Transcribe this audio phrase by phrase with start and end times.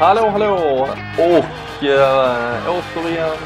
[0.00, 0.88] Hallå, hallå!
[1.18, 3.36] Och eh, återigen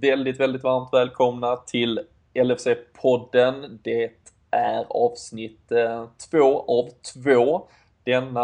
[0.00, 2.00] väldigt, väldigt varmt välkomna till
[2.34, 3.78] LFC-podden.
[3.82, 4.10] Det
[4.50, 7.66] är avsnitt eh, två av två.
[8.04, 8.40] Denna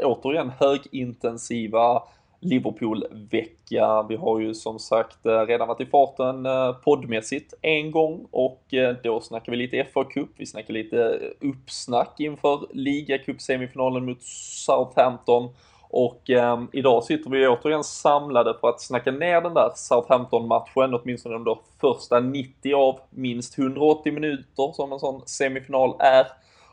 [0.00, 2.02] eh, återigen högintensiva
[2.44, 4.06] Liverpool-vecka.
[4.08, 8.74] Vi har ju som sagt eh, redan varit i farten eh, poddmässigt en gång och
[8.74, 10.28] eh, då snackar vi lite FA Cup.
[10.36, 14.22] Vi snackar lite uppsnack inför ligacup-semifinalen mot
[14.66, 15.48] Southampton
[15.96, 21.44] och eh, idag sitter vi återigen samlade för att snacka ner den där Southampton-matchen, åtminstone
[21.44, 26.26] de första 90 av minst 180 minuter som en sån semifinal är.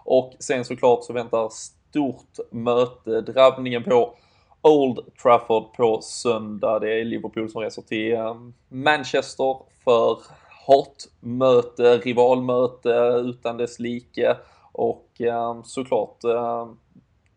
[0.03, 4.13] Och sen såklart så väntar stort möte, drabbningen på
[4.61, 6.79] Old Trafford på söndag.
[6.79, 8.35] Det är Liverpool som reser till eh,
[8.69, 10.19] Manchester för
[10.67, 14.35] hatmöte, rivalmöte utan dess like.
[14.71, 16.67] Och eh, såklart eh,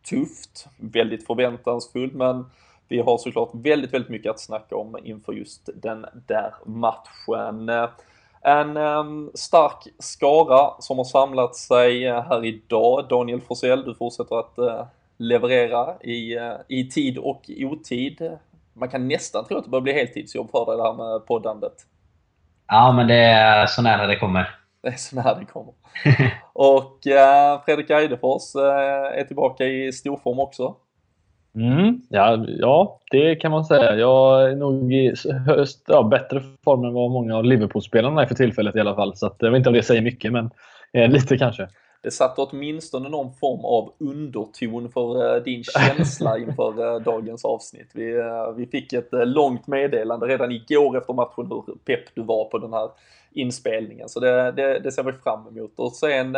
[0.09, 2.45] tufft, väldigt förväntansfullt, men
[2.87, 7.69] vi har såklart väldigt, väldigt mycket att snacka om inför just den där matchen.
[8.41, 13.05] En stark skara som har samlat sig här idag.
[13.09, 14.59] Daniel Forsell, du fortsätter att
[15.17, 18.31] leverera i, uh, i tid och otid.
[18.73, 21.73] Man kan nästan tro att det börjar bli heltidsjobb för dig det här med poddandet.
[22.67, 24.49] Ja, men det är så nära det kommer.
[24.81, 25.73] Det är så nära det kommer.
[26.53, 30.75] och eh, Fredrik Eidefors eh, är tillbaka i storform också.
[31.55, 33.95] Mm, ja, ja, det kan man säga.
[33.95, 35.13] Jag är nog i
[35.47, 39.15] höst, ja, bättre form än vad många av Liverpool-spelarna är för tillfället i alla fall.
[39.15, 40.49] Så att, jag vet inte om det säger mycket, men
[40.93, 41.67] eh, lite kanske.
[42.05, 47.89] Det satte åtminstone någon form av underton för eh, din känsla inför eh, dagens avsnitt.
[47.93, 52.45] Vi, eh, vi fick ett långt meddelande redan igår efter matchen hur pepp du var
[52.45, 52.89] på den här
[53.31, 54.09] inspelningen.
[54.09, 55.71] Så det, det, det ser vi fram emot.
[55.75, 56.37] Och sen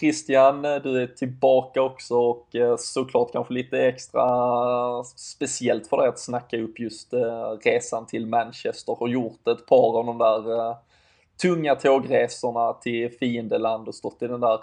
[0.00, 4.24] Christian, du är tillbaka också och såklart kanske lite extra
[5.04, 7.14] speciellt för dig att snacka upp just
[7.64, 10.74] resan till Manchester och gjort ett par av de där
[11.42, 14.60] tunga tågresorna till fiendeland och stått i den där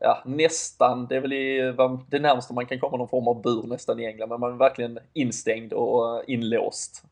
[0.00, 1.74] ja, nästan, det är väl i,
[2.10, 4.56] det närmaste man kan komma någon form av bur nästan i England, men man är
[4.56, 7.04] verkligen instängd och inlåst.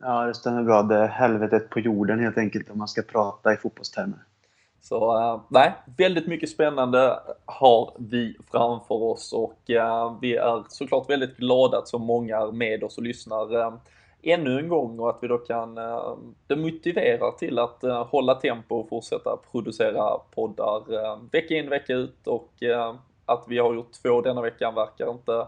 [0.00, 0.82] Ja, det stämmer bra.
[0.82, 4.18] Det är helvetet på jorden helt enkelt om man ska prata i fotbollstermer.
[4.80, 11.10] Så uh, nej, väldigt mycket spännande har vi framför oss och uh, vi är såklart
[11.10, 13.74] väldigt glada att så många är med oss och lyssnar uh,
[14.22, 16.16] ännu en gång och att vi då kan, eh,
[16.46, 21.94] det motiverar till att eh, hålla tempo och fortsätta producera poddar eh, vecka in vecka
[21.94, 22.52] ut och
[23.26, 25.46] att vi har gjort två denna veckan verkar inte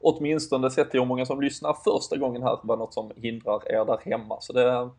[0.00, 3.84] åtminstone sett till hur många som lyssnar första gången här var något som hindrar er
[3.84, 4.40] där hemma.
[4.40, 4.90] Så det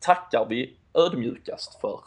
[0.00, 2.00] tackar vi ödmjukast för.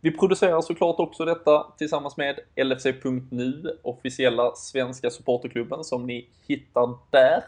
[0.00, 7.44] Vi producerar såklart också detta tillsammans med LFC.nu, officiella svenska supporterklubben som ni hittar där.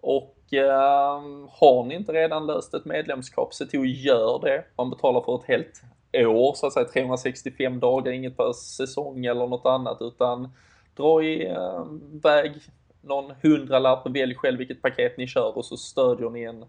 [0.00, 4.64] Och Ehm, har ni inte redan löst ett medlemskap, se till att göra det.
[4.76, 5.82] Man betalar för ett helt
[6.14, 10.48] år, så att säga 365 dagar, inget per säsong eller något annat, utan
[10.96, 12.60] dra iväg ehm,
[13.00, 16.64] någon hundralapp, välj själv vilket paket ni kör och så stödjer ni en,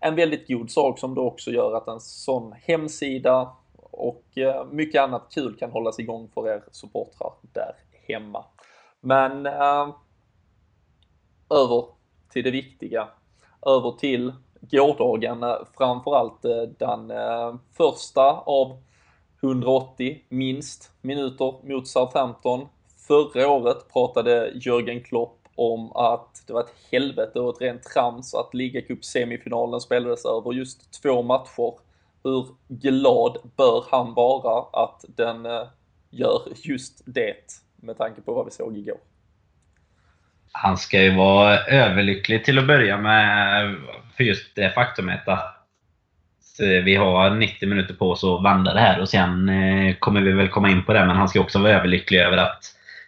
[0.00, 5.02] en väldigt god sak som då också gör att en sån hemsida och ehm, mycket
[5.02, 7.74] annat kul kan hållas igång för er supportrar där
[8.08, 8.44] hemma.
[9.00, 9.88] Men eh,
[11.50, 11.84] över
[12.32, 13.08] till det viktiga.
[13.66, 18.76] Över till gårdagen, eh, framförallt eh, den eh, första av
[19.40, 22.68] 180 minst minuter mot Southampton.
[23.08, 28.34] Förra året pratade Jörgen Klopp om att det var ett helvete och ett rent trams
[28.34, 31.74] att ligacup-semifinalen spelades över just två matcher.
[32.24, 35.46] Hur glad bör han vara att den
[36.10, 38.98] gör just det med tanke på vad vi såg igår?
[40.52, 43.74] Han ska ju vara överlycklig till att börja med
[44.16, 45.56] för just det faktumet att
[46.60, 50.20] eh, vi har 90 minuter på oss att vända det här och sen eh, kommer
[50.20, 52.64] vi väl komma in på det men han ska också vara överlycklig över att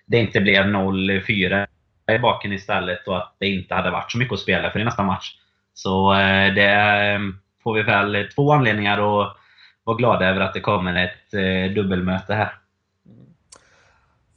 [0.07, 1.67] det inte blev 0-4
[2.13, 4.85] i baken istället och att det inte hade varit så mycket att spela för i
[4.85, 5.33] nästa match.
[5.75, 7.21] Så eh, det
[7.63, 9.37] får vi väl två anledningar att
[9.85, 12.53] vara glada över att det kommer ett dubbelmöte här.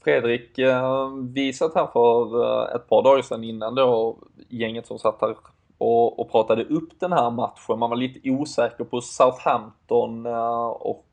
[0.07, 4.17] Fredrik, eh, vi satt här för eh, ett par dagar sedan innan då
[4.49, 5.35] gänget som satt här
[5.77, 7.79] och, och pratade upp den här matchen.
[7.79, 11.03] Man var lite osäker på Southampton eh, och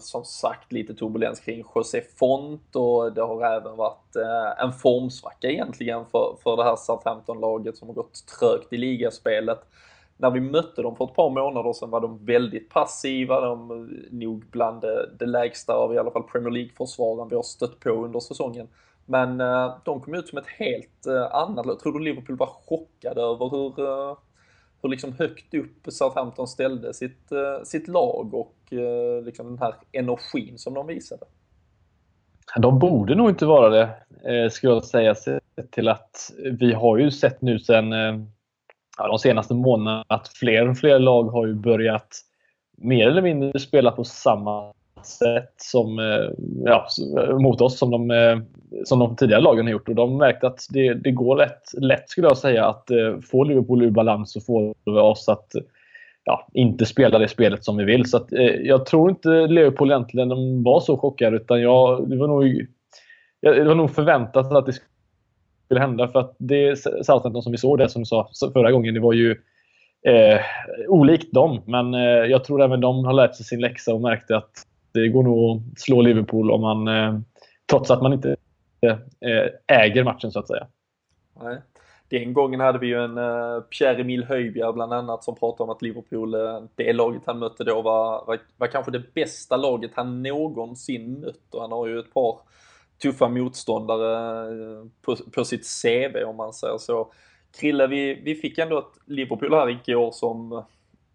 [0.00, 4.16] som sagt lite turbulens kring José Font och det har även varit
[4.58, 9.60] en formsvacka egentligen för, för det här Southampton-laget som har gått trögt i ligaspelet
[10.16, 14.44] när vi mötte dem för ett par månader sedan var de väldigt passiva, de nog
[14.50, 18.20] bland det, det lägsta av i alla fall Premier League-försvaren vi har stött på under
[18.20, 18.68] säsongen.
[19.06, 22.46] Men eh, de kom ut som ett helt eh, annat Jag tror du Liverpool var
[22.46, 24.16] chockade över hur, eh,
[24.82, 27.32] hur liksom högt upp Southampton ställde sitt,
[27.64, 28.56] sitt lag och
[29.22, 31.24] liksom den här energin som de visade.
[32.58, 35.14] De borde nog inte vara det, skulle jag säga,
[35.70, 37.92] till att vi har ju sett nu sen
[38.96, 42.08] ja, de senaste månaderna att fler och fler lag har ju börjat
[42.76, 44.72] mer eller mindre spela på samma
[45.06, 46.30] sätt som, eh,
[46.64, 46.86] ja,
[47.38, 48.38] mot oss som de, eh,
[48.84, 49.88] som de tidigare lagen har gjort.
[49.88, 53.44] Och de märkte att det, det går lätt, lätt, skulle jag säga, att eh, få
[53.44, 55.52] Liverpool ur balans och få oss att
[56.24, 58.10] ja, inte spela det spelet som vi vill.
[58.10, 58.26] Så att,
[58.62, 62.66] jag tror inte Liverpool egentligen de var så chockade, utan jag, det, var nog,
[63.40, 64.72] det var nog förväntat att det
[65.66, 66.08] skulle hända.
[66.08, 69.12] För att det Southampton som vi såg, det som vi sa förra gången, det var
[69.12, 69.30] ju
[70.06, 70.40] eh,
[70.88, 71.62] olikt dem.
[71.66, 74.52] Men eh, jag tror även de har lärt sig sin läxa och märkte att
[74.92, 77.18] det går nog att slå Liverpool om man, eh,
[77.70, 78.36] trots att man inte
[78.80, 80.66] eh, äger matchen så att säga.
[81.40, 81.58] Nej.
[82.08, 85.70] Den gången hade vi ju en eh, uh, Pierre-Emil Höjbjerg bland annat som pratade om
[85.70, 89.56] att Liverpool, eh, uh, det laget han mötte då var, var, var, kanske det bästa
[89.56, 92.38] laget han någonsin mött och han har ju ett par
[92.98, 97.12] tuffa motståndare eh, på, på sitt CV om man säger så.
[97.60, 100.64] Krille, vi, vi fick ändå ett Liverpool här igår som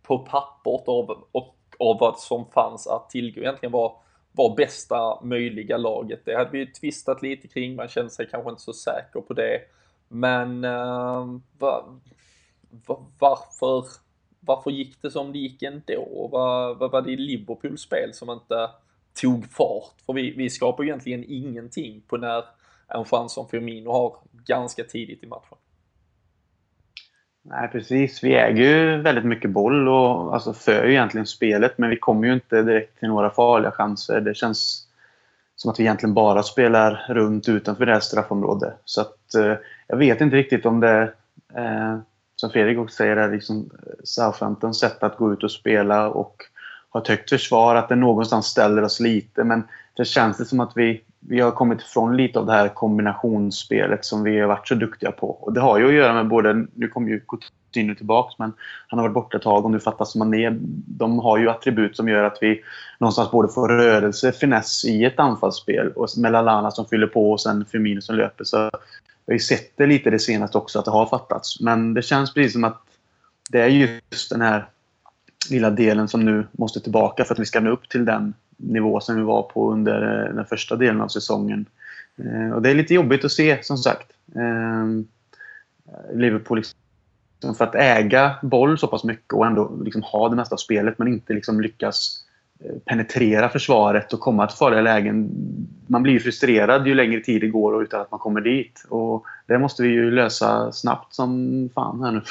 [0.04, 3.95] på pappret av, och av vad som fanns att tillgå egentligen var,
[4.31, 6.22] var bästa möjliga laget.
[6.25, 9.34] Det hade vi ju tvistat lite kring, man kände sig kanske inte så säker på
[9.34, 9.62] det.
[10.07, 12.00] Men uh, va,
[12.88, 13.86] va, varför,
[14.39, 16.30] varför gick det som det gick ändå?
[16.31, 18.69] Vad va, var det i Liverpools spel som inte
[19.13, 20.02] tog fart?
[20.06, 22.44] För vi, vi skapar egentligen ingenting på när
[22.88, 24.16] en chans som Firmino har
[24.46, 25.58] ganska tidigt i matchen.
[27.44, 28.24] Nej, precis.
[28.24, 32.28] Vi äger ju väldigt mycket boll och alltså, för ju egentligen spelet, men vi kommer
[32.28, 34.22] ju inte direkt till några farliga chanser.
[34.22, 34.88] Det känns
[35.56, 38.74] som att vi egentligen bara spelar runt utanför det här straffområdet.
[38.86, 39.56] Så att, eh,
[39.88, 41.13] jag vet inte riktigt om det
[41.56, 41.98] eh,
[42.36, 43.69] som Fredrik också säger, är liksom
[44.04, 46.44] Southamptons sätt att gå ut och spela och
[46.94, 49.44] ha ett högt försvar, att det någonstans ställer oss lite.
[49.44, 52.70] Men det känns det som att vi vi har kommit ifrån lite av det här
[52.70, 55.28] kombinationsspelet som vi har varit så duktiga på.
[55.28, 58.54] Och det har ju att göra med både, nu kommer ju Coutinho tillbaka, men
[58.88, 60.50] han har varit borta ett tag och nu fattas Mané.
[60.88, 62.62] De har ju attribut som gör att vi
[63.00, 67.42] någonstans både får rörelse, finess i ett anfallsspel och med Lallana som fyller på och
[67.42, 68.44] sen Firmino som löper.
[68.44, 68.58] Så
[69.26, 71.60] vi har ju sett det lite det senaste också, att det har fattats.
[71.60, 72.82] Men det känns precis som att
[73.50, 74.70] det är just den här
[75.50, 79.00] lilla delen som nu måste tillbaka för att vi ska nå upp till den nivå
[79.00, 81.66] som vi var på under eh, den första delen av säsongen.
[82.18, 84.12] Eh, och det är lite jobbigt att se, som sagt.
[84.36, 85.08] Ehm,
[86.14, 90.56] Liverpool liksom, för att äga boll så pass mycket och ändå liksom ha det mesta
[90.56, 92.26] av spelet men inte liksom lyckas
[92.60, 95.30] eh, penetrera försvaret och komma till farliga lägen.
[95.88, 98.86] Man blir ju frustrerad ju längre tid det går utan att man kommer dit.
[98.90, 102.22] Och det måste vi ju lösa snabbt som fan här nu.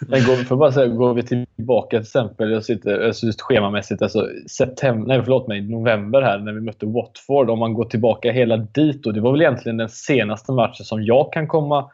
[0.00, 3.40] Men går, för bara säga, går vi till tillbaka till exempel, jag sitter alltså just
[3.40, 7.50] schemamässigt, alltså september, nej förlåt mig, november här när vi mötte Watford.
[7.50, 11.04] Om man går tillbaka hela dit och det var väl egentligen den senaste matchen som
[11.04, 11.90] jag kan komma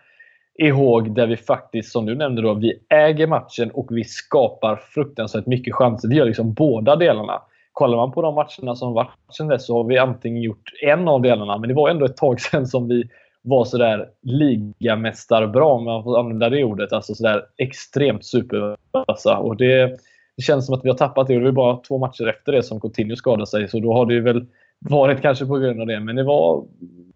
[0.58, 5.46] ihåg där vi faktiskt, som du nämnde, då, vi äger matchen och vi skapar fruktansvärt
[5.46, 6.08] mycket chanser.
[6.08, 7.42] Vi gör liksom båda delarna.
[7.72, 11.08] Kollar man på de matcherna som varit sen dess så har vi antingen gjort en
[11.08, 13.04] av delarna, men det var ändå ett tag sedan som vi
[13.44, 16.92] var sådär ligamästarbra, om man får använda det ordet.
[16.92, 19.38] Alltså sådär extremt supervassa.
[19.38, 19.98] Och det,
[20.36, 21.34] det känns som att vi har tappat det.
[21.34, 23.68] Och det var bara två matcher efter det som Coutinho skadade sig.
[23.68, 24.46] Så då har det väl
[24.78, 26.00] varit kanske på grund av det.
[26.00, 26.64] Men det var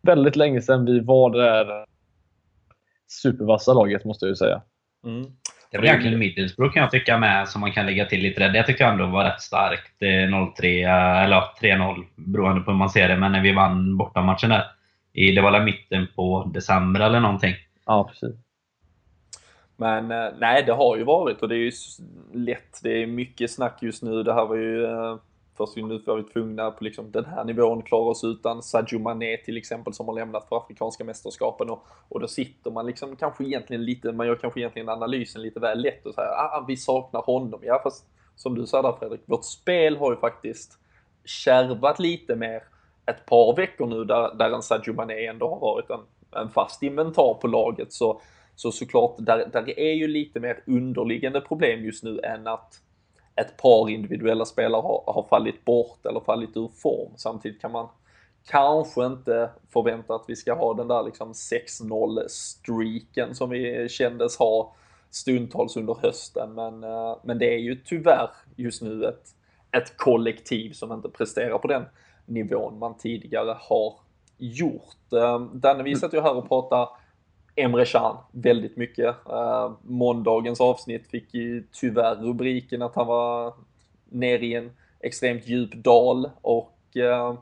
[0.03, 1.85] väldigt länge sedan vi var det där
[3.23, 4.63] supervassa laget, måste jag ju säga.
[5.05, 5.27] Mm.
[5.71, 8.49] Det var egentligen Middlesbrough kan jag tycka med, som man kan lägga till lite där.
[8.53, 10.01] Det tyckte jag ändå var rätt starkt.
[10.01, 13.17] 0-3, eller 3-0 beroende på hur man ser det.
[13.17, 14.65] Men när vi vann bortamatchen där
[15.13, 17.55] i, det var mitten på december eller någonting.
[17.87, 18.37] Ja, precis.
[19.77, 21.73] Men eh, nej, det har ju varit och det är ju
[22.33, 22.81] lätt.
[22.83, 24.23] Det är mycket snack just nu.
[24.23, 25.17] Det här var ju eh,
[25.59, 29.37] först nu var vi tvungna på liksom den här nivån klara oss utan Sadio Mané
[29.37, 33.45] till exempel som har lämnat för Afrikanska mästerskapen och, och då sitter man liksom kanske
[33.45, 37.23] egentligen lite, man gör kanske egentligen analysen lite väl lätt och säger ah, vi saknar
[37.23, 37.61] honom.
[37.63, 40.79] Ja, fast som du sa där Fredrik, vårt spel har ju faktiskt
[41.25, 42.63] kärvat lite mer
[43.11, 46.01] ett par veckor nu där, där en Sadio Mané ändå har varit en,
[46.43, 48.21] en fast inventar på laget så,
[48.55, 52.75] så såklart, där, där är ju lite mer underliggande problem just nu än att
[53.37, 57.13] ett par individuella spelare har, har fallit bort eller fallit ur form.
[57.17, 57.89] Samtidigt kan man
[58.47, 64.37] kanske inte förvänta att vi ska ha den där liksom 6-0 streaken som vi kändes
[64.37, 64.75] ha
[65.11, 66.55] stundtals under hösten.
[66.55, 69.25] Men, eh, men det är ju tyvärr just nu ett,
[69.71, 71.85] ett kollektiv som inte presterar på den
[72.29, 73.95] nivån man tidigare har
[74.39, 75.13] gjort.
[75.13, 76.89] Eh, Danne, vi satt ju här och pratade
[77.59, 79.17] Emre Can väldigt mycket.
[79.31, 83.55] Uh, måndagens avsnitt fick ju tyvärr rubriken att han var
[84.05, 84.71] nere i en
[85.01, 87.35] extremt djup dal och uh,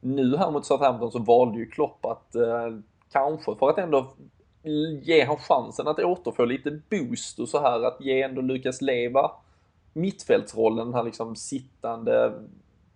[0.00, 2.80] nu här mot Southampton så valde ju Klopp att uh,
[3.12, 4.12] kanske för att ändå
[5.02, 9.30] ge han chansen att återfå lite boost och så här att ge ändå Lukas Leva
[9.92, 12.32] mittfältsrollen, den här liksom sittande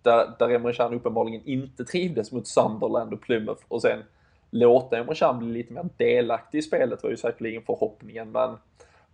[0.03, 4.03] där, där Emre Can uppenbarligen inte trivdes mot Sunderland och Plymouth och sen
[4.49, 8.57] låta Emre Can bli lite mer delaktig i spelet var ju säkerligen förhoppningen men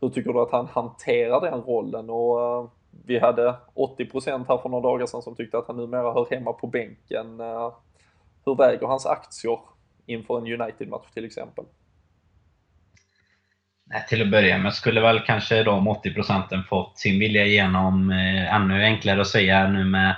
[0.02, 2.70] hur tycker du att han hanterar den rollen och eh,
[3.06, 6.54] vi hade 80% här för några dagar sedan som tyckte att han numera hör hemma
[6.54, 7.40] på bänken.
[7.40, 7.74] Eh,
[8.46, 9.60] hur väger hans aktier
[10.06, 11.66] inför en United-match till exempel?
[13.86, 18.12] Nej, till att börja med skulle väl kanske de 80 procenten fått sin vilja igenom.
[18.12, 20.16] Eh, ännu enklare att säga nu med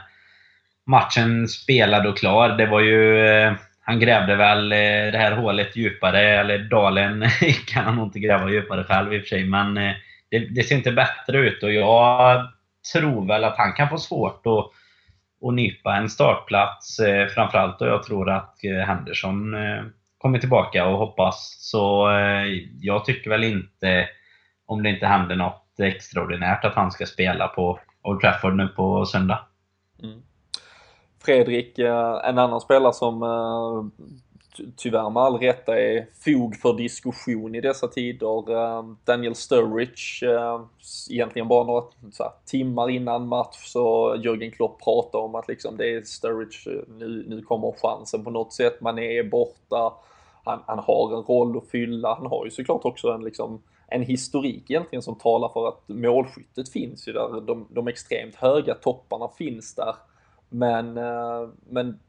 [0.87, 2.49] matchen spelad och klar.
[2.49, 3.27] Det var ju...
[3.27, 7.25] Eh, han grävde väl eh, det här hålet djupare, eller dalen
[7.67, 9.93] kan han nog inte gräva djupare själv i och för sig, men eh,
[10.29, 12.47] det, det, ser inte bättre ut och jag
[12.93, 14.65] tror väl att han kan få svårt att,
[15.47, 16.97] att nypa en startplats
[17.35, 18.55] framförallt då jag tror att
[18.87, 19.55] Henderson
[20.17, 21.57] kommer tillbaka och hoppas.
[21.59, 22.09] Så
[22.81, 24.09] jag tycker väl inte,
[24.65, 29.05] om det inte händer något extraordinärt, att han ska spela på Old Trafford nu på
[29.05, 29.39] söndag.
[31.21, 34.05] Fredrik, eh, en annan spelare som eh,
[34.75, 38.51] tyvärr med all rätta är fog för diskussion i dessa tider.
[38.51, 40.25] Eh, Daniel Sturridge,
[41.09, 41.83] egentligen bara några
[42.19, 47.25] här, timmar innan match så Jürgen Klopp pratar om att liksom det är Sturridge, nu,
[47.27, 49.93] nu kommer chansen på något sätt, man är borta,
[50.43, 54.03] han, han har en roll att fylla, han har ju såklart också en liksom en
[54.03, 59.29] historik egentligen som talar för att målskyttet finns ju där, de, de extremt höga topparna
[59.37, 59.95] finns där.
[60.53, 61.99] Men, eh, men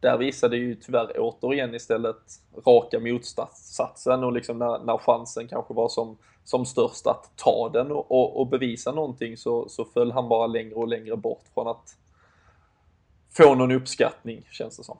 [0.00, 2.16] där visade ju tyvärr återigen istället
[2.66, 7.92] raka motsatsen och liksom när, när chansen kanske var som, som störst att ta den
[7.92, 11.68] och, och, och, bevisa någonting så, så föll han bara längre och längre bort från
[11.68, 11.96] att
[13.30, 14.98] få någon uppskattning känns det som.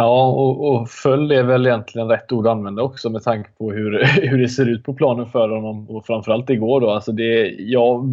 [0.00, 3.72] Ja, och, och föll är väl egentligen rätt ord att använda också med tanke på
[3.72, 6.90] hur, hur det ser ut på planen för honom och framförallt igår då.
[6.90, 8.04] Alltså det, jag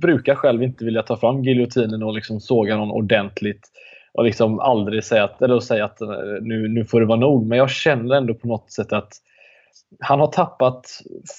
[0.00, 3.68] brukar själv inte vilja ta fram giljotinen och liksom såga någon ordentligt
[4.12, 6.08] och liksom aldrig säga att, eller säga att eh,
[6.40, 7.46] nu, nu får det vara nog.
[7.46, 9.12] Men jag känner ändå på något sätt att
[10.00, 10.86] han har tappat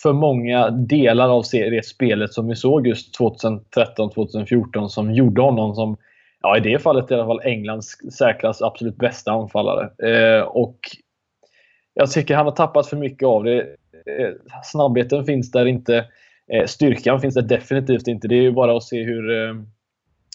[0.03, 5.97] för många delar av det spelet som vi såg just 2013-2014 som gjorde honom som
[6.45, 9.89] ja, i det fallet i alla fall Englands säkrast absolut bästa anfallare.
[10.09, 10.79] Eh, och
[11.93, 13.59] jag tycker han har tappat för mycket av det.
[13.59, 14.31] Eh,
[14.63, 16.05] snabbheten finns där inte.
[16.53, 18.27] Eh, styrkan finns där definitivt inte.
[18.27, 19.31] Det är ju bara att se hur...
[19.31, 19.55] Eh,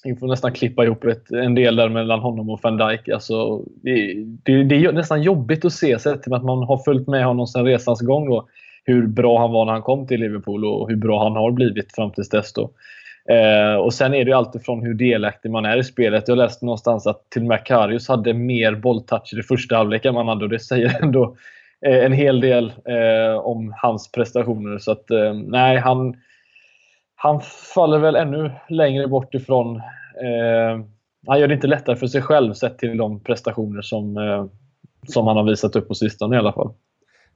[0.05, 3.09] vi får nästan klippa ihop ett, en del där mellan honom och van Dijk.
[3.09, 4.15] Alltså, det,
[4.45, 7.47] det, det är nästan jobbigt att se, sett till att man har följt med honom
[7.47, 8.31] sedan resans gång.
[8.31, 8.49] Då,
[8.85, 11.95] hur bra han var när han kom till Liverpool och hur bra han har blivit
[11.95, 12.53] fram tills dess.
[12.53, 12.71] Då.
[13.31, 16.29] Eh, och Sen är det ju alltifrån hur delaktig man är i spelet.
[16.29, 20.15] Jag läste någonstans att till och med Karius hade mer bolltouch i första halvlek än
[20.15, 21.37] man hade och det säger ändå
[21.87, 24.79] eh, en hel del eh, om hans prestationer.
[24.79, 26.17] Så att eh, nej, han,
[27.15, 27.41] han
[27.75, 30.85] faller väl ännu längre bort ifrån eh,
[31.27, 34.47] han gör det inte lättare för sig själv sett till de prestationer som, eh,
[35.09, 36.73] som han har visat upp på sistone i alla fall.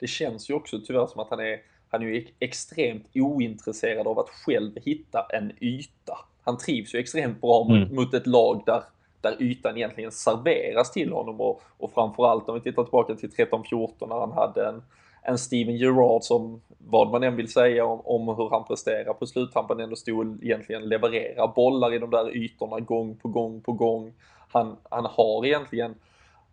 [0.00, 1.58] Det känns ju också tyvärr som att han är
[1.94, 6.18] han är ju extremt ointresserad av att själv hitta en yta.
[6.44, 7.94] Han trivs ju extremt bra mot, mm.
[7.94, 8.82] mot ett lag där,
[9.20, 14.08] där ytan egentligen serveras till honom och, och framförallt om vi tittar tillbaka till 13-14
[14.08, 14.82] när han hade en,
[15.22, 19.26] en Steven Gerrard som, vad man än vill säga om, om hur han presterar på
[19.26, 24.12] sluttampen, ändå stod egentligen leverera bollar i de där ytorna gång på gång på gång.
[24.48, 25.94] Han, han har egentligen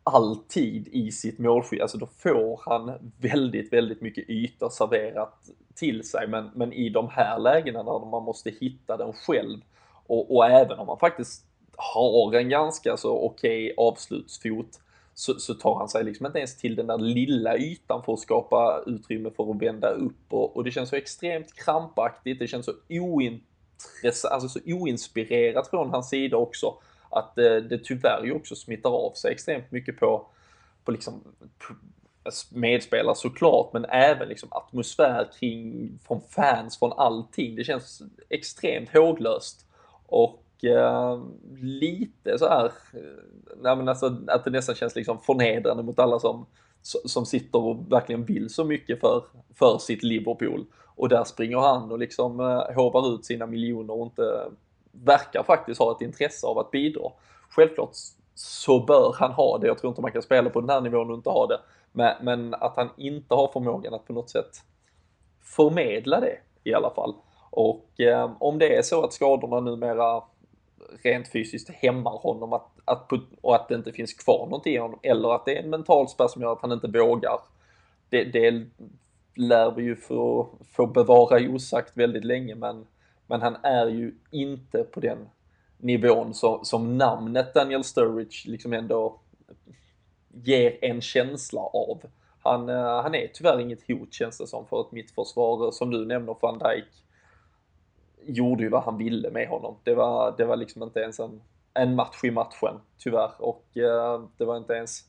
[0.03, 6.27] alltid i sitt målskydd, alltså då får han väldigt, väldigt mycket yta serverat till sig.
[6.27, 9.59] Men, men i de här lägena när man måste hitta den själv
[10.07, 11.45] och, och även om man faktiskt
[11.77, 14.79] har en ganska så okej okay avslutsfot
[15.13, 18.19] så, så, tar han sig liksom inte ens till den där lilla ytan för att
[18.19, 20.25] skapa utrymme för att vända upp.
[20.33, 25.89] Och, och det känns så extremt krampaktigt, det känns så ointressant, alltså så oinspirerat från
[25.89, 26.73] hans sida också
[27.11, 30.27] att det, det tyvärr ju också smittar av sig extremt mycket på,
[30.83, 31.23] på liksom
[32.23, 37.55] alltså medspelare såklart, men även liksom atmosfär kring, från fans, från allting.
[37.55, 39.65] Det känns extremt håglöst.
[40.05, 41.23] Och eh,
[41.61, 43.01] lite så här, eh,
[43.61, 46.45] nej men alltså, att det nästan känns liksom förnedrande mot alla som,
[46.81, 50.65] som sitter och verkligen vill så mycket för, för sitt Liverpool.
[50.95, 54.51] Och där springer han och liksom eh, hovar ut sina miljoner och inte
[54.91, 57.11] verkar faktiskt ha ett intresse av att bidra.
[57.49, 57.91] Självklart
[58.35, 59.67] så bör han ha det.
[59.67, 61.59] Jag tror inte man kan spela på den här nivån och inte ha det.
[61.91, 64.51] Men, men att han inte har förmågan att på något sätt
[65.41, 67.15] förmedla det i alla fall.
[67.49, 70.23] Och eh, om det är så att skadorna numera
[71.03, 74.99] rent fysiskt hämmar honom att, att, och att det inte finns kvar någonting i honom
[75.03, 77.39] eller att det är en mental spärr som gör att han inte vågar.
[78.09, 78.65] Det, det
[79.35, 82.87] lär vi ju få, få bevara osagt väldigt länge men,
[83.31, 85.29] men han är ju inte på den
[85.77, 89.19] nivån som, som namnet Daniel Sturridge liksom ändå
[90.33, 92.01] ger en känsla av.
[92.39, 95.65] Han, eh, han är tyvärr inget hot känns det som för ett mittförsvar.
[95.65, 97.05] Eh, som du nämner, van Dijk
[98.25, 99.75] gjorde ju vad han ville med honom.
[99.83, 101.41] Det var, det var liksom inte ens en,
[101.73, 103.31] en match i matchen, tyvärr.
[103.37, 105.03] Och eh, det var inte ens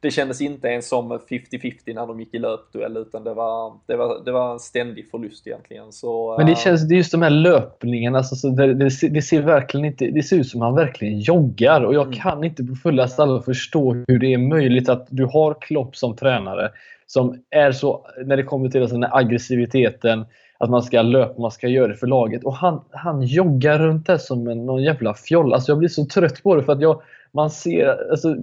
[0.00, 3.96] det kändes inte ens som 50-50 när de gick i löpduell utan det var, det
[3.96, 5.92] var, det var en ständig förlust egentligen.
[5.92, 9.22] Så, Men det känns, det är just de här löpningarna, alltså, så det, det, det,
[9.22, 12.18] ser verkligen inte, det ser ut som han verkligen joggar och jag mm.
[12.18, 16.16] kan inte på fullaste allvar förstå hur det är möjligt att du har Klopp som
[16.16, 16.70] tränare
[17.06, 20.24] som är så, när det kommer till den här aggressiviteten,
[20.58, 22.44] att man ska löpa, man ska göra det för laget.
[22.44, 25.54] Och han, han joggar runt där som en, någon jävla fjolla.
[25.54, 27.02] Alltså jag blir så trött på det för att jag,
[27.32, 28.36] man ser, alltså,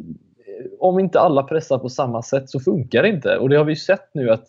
[0.79, 3.37] om inte alla pressar på samma sätt så funkar det inte.
[3.37, 4.45] Och det har vi sett nu att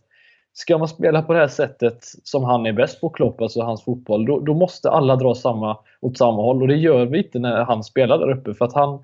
[0.53, 3.85] ska man spela på det här sättet som han är bäst på, Klopp, alltså hans
[3.85, 6.63] fotboll, då, då, måste alla dra samma, åt samma håll.
[6.63, 8.55] Och det gör vi inte när han spelar där uppe.
[8.55, 8.99] För att han,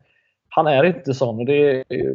[0.49, 1.39] han är inte sån.
[1.39, 2.15] Och det, det eh,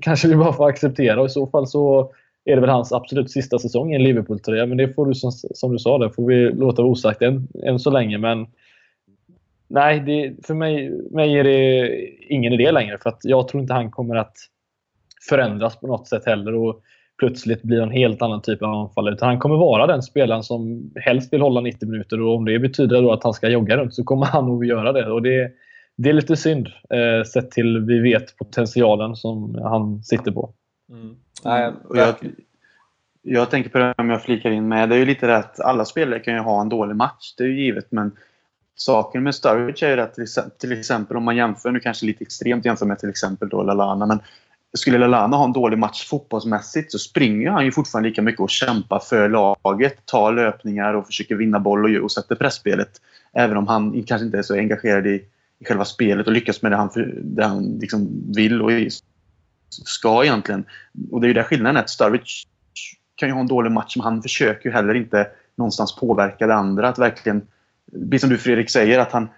[0.00, 1.20] kanske vi bara får acceptera.
[1.20, 2.10] Och I så fall så
[2.44, 4.66] är det väl hans absolut sista säsong i en Liverpool-tröja.
[4.66, 7.48] Men det får du, som, som du sa, det får vi låta vara osagt än,
[7.64, 8.18] än så länge.
[8.18, 8.46] Men
[9.72, 11.88] nej, det, för mig, mig är det
[12.28, 12.98] ingen idé längre.
[12.98, 14.36] För att jag tror inte han kommer att
[15.28, 16.82] förändras på något sätt heller och
[17.18, 19.14] plötsligt bli en helt annan typ av anfallare.
[19.14, 22.58] Utan han kommer vara den spelaren som helst vill hålla 90 minuter och om det
[22.58, 25.10] betyder då att han ska jogga runt så kommer han nog göra det.
[25.10, 25.50] Och det,
[25.96, 30.52] det är lite synd eh, sett till vi vet potentialen som han sitter på.
[30.90, 31.16] Mm.
[31.44, 32.14] Nej, jag,
[33.22, 34.88] jag tänker på det om jag flikar in med.
[34.88, 37.34] Det är ju lite det att alla spelare kan ju ha en dålig match.
[37.38, 37.86] Det är ju givet.
[37.90, 38.12] Men
[38.74, 42.64] saken med Sturridge är ju att till exempel om man jämför, nu kanske lite extremt
[42.64, 44.20] jämför med till exempel då Lalana, men
[44.74, 48.50] skulle Lalana ha en dålig match fotbollsmässigt så springer han ju fortfarande lika mycket och
[48.50, 50.06] kämpar för laget.
[50.06, 52.90] Tar löpningar och försöker vinna boll och, och sätter pressspelet.
[53.32, 55.24] Även om han kanske inte är så engagerad i,
[55.58, 56.90] i själva spelet och lyckas med det han,
[57.22, 58.70] det han liksom vill och
[59.68, 60.64] ska egentligen.
[61.10, 61.80] Och det är ju där skillnaden är.
[61.80, 62.46] Att Sturridge
[63.14, 66.54] kan ju ha en dålig match men han försöker ju heller inte någonstans påverka det
[66.54, 66.88] andra.
[66.88, 67.46] Att verkligen,
[67.92, 69.28] det som du Fredrik säger, att han,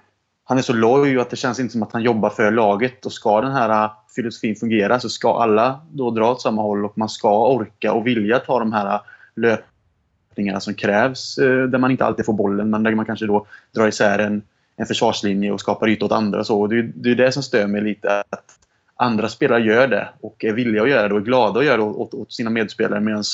[0.45, 3.07] han är så loj och att det känns inte som att han jobbar för laget.
[3.07, 6.85] Och ska den här äh, filosofin fungera så ska alla då dra åt samma håll
[6.85, 9.01] och man ska orka och vilja ta de här äh,
[9.37, 11.39] löpningarna som krävs.
[11.39, 14.43] Äh, där man inte alltid får bollen men där man kanske då drar isär en,
[14.77, 16.39] en försvarslinje och skapar yta åt andra.
[16.39, 16.67] Och så.
[16.67, 18.21] Det, är, det är det som stör mig lite.
[18.31, 18.59] Att
[18.97, 21.77] andra spelare gör det och är villiga att göra det och är glada att göra
[21.77, 23.25] det åt, åt sina medspelare medan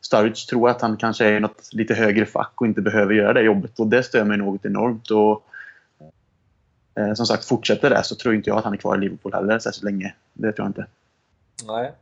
[0.00, 3.32] Sturridge tror att han kanske är i något lite högre fack och inte behöver göra
[3.32, 3.80] det jobbet.
[3.80, 5.10] Och det stör mig något enormt.
[5.10, 5.42] Och,
[6.98, 9.34] eh, som sagt, fortsätter det så tror inte jag att han är kvar i Liverpool
[9.34, 10.14] heller särskilt länge.
[10.32, 10.86] Det tror jag inte.
[11.66, 11.92] Nej.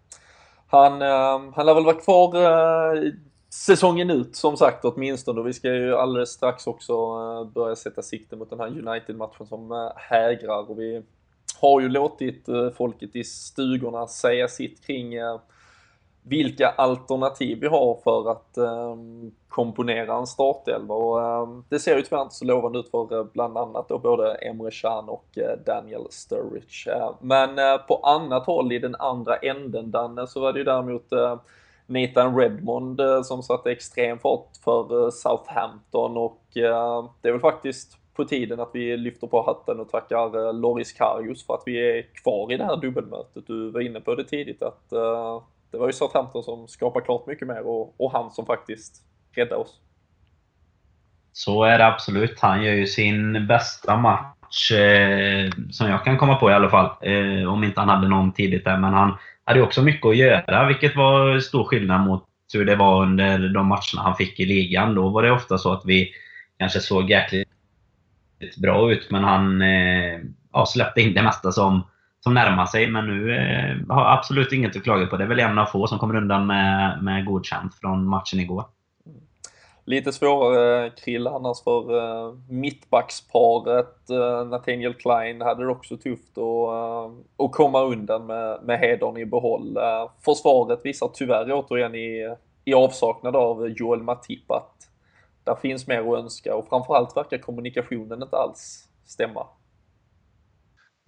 [0.66, 3.12] Han, eh, han lär väl vara kvar eh,
[3.50, 5.42] säsongen ut som sagt åtminstone.
[5.42, 9.72] Vi ska ju alldeles strax också eh, börja sätta sikte mot den här United-matchen som
[9.72, 10.70] eh, hägrar.
[10.70, 11.02] Och vi
[11.60, 15.40] har ju låtit eh, folket i stugorna säga sitt kring eh,
[16.28, 22.02] vilka alternativ vi har för att um, komponera en startelva och um, det ser ju
[22.02, 25.64] tyvärr inte så lovande ut för uh, bland annat då både Emre Can och uh,
[25.66, 26.90] Daniel Sturridge.
[26.96, 31.06] Uh, men på annat håll i den andra änden Danne så var det ju däremot
[31.86, 38.60] Nathan Redmond som satte extrem fart för Southampton och det är väl faktiskt på tiden
[38.60, 42.56] att vi lyfter på hatten och tackar Loris Karius för att vi är kvar i
[42.56, 43.46] det här dubbelmötet.
[43.46, 44.92] Du var inne på det tidigt att
[45.70, 49.02] det var ju Southampton som skapade klart mycket mer och, och han som faktiskt
[49.32, 49.80] räddade oss.
[51.32, 52.40] Så är det absolut.
[52.40, 56.90] Han gör ju sin bästa match, eh, som jag kan komma på i alla fall.
[57.00, 58.76] Eh, om inte han hade någon tidigt där.
[58.76, 63.02] Men han hade också mycket att göra, vilket var stor skillnad mot hur det var
[63.02, 64.94] under de matcherna han fick i ligan.
[64.94, 66.10] Då var det ofta så att vi
[66.58, 67.48] kanske såg jäkligt
[68.62, 70.20] bra ut, men han eh,
[70.52, 71.82] ja, släppte in det mesta som
[72.28, 72.90] som närmar sig.
[72.90, 75.16] Men nu eh, har absolut inget att klaga på.
[75.16, 78.64] Det är väl en av få som kommer undan med, med godkänt från matchen igår.
[79.84, 84.10] Lite svårare Krill, annars för eh, mittbacksparet.
[84.10, 89.16] Eh, Nathaniel Klein hade det också tufft att, eh, att komma undan med, med hedern
[89.16, 89.78] i behåll.
[90.24, 94.74] Försvaret visar tyvärr återigen i, i avsaknad av Joel Matip att
[95.44, 99.46] där finns mer att önska och framförallt verkar kommunikationen inte alls stämma.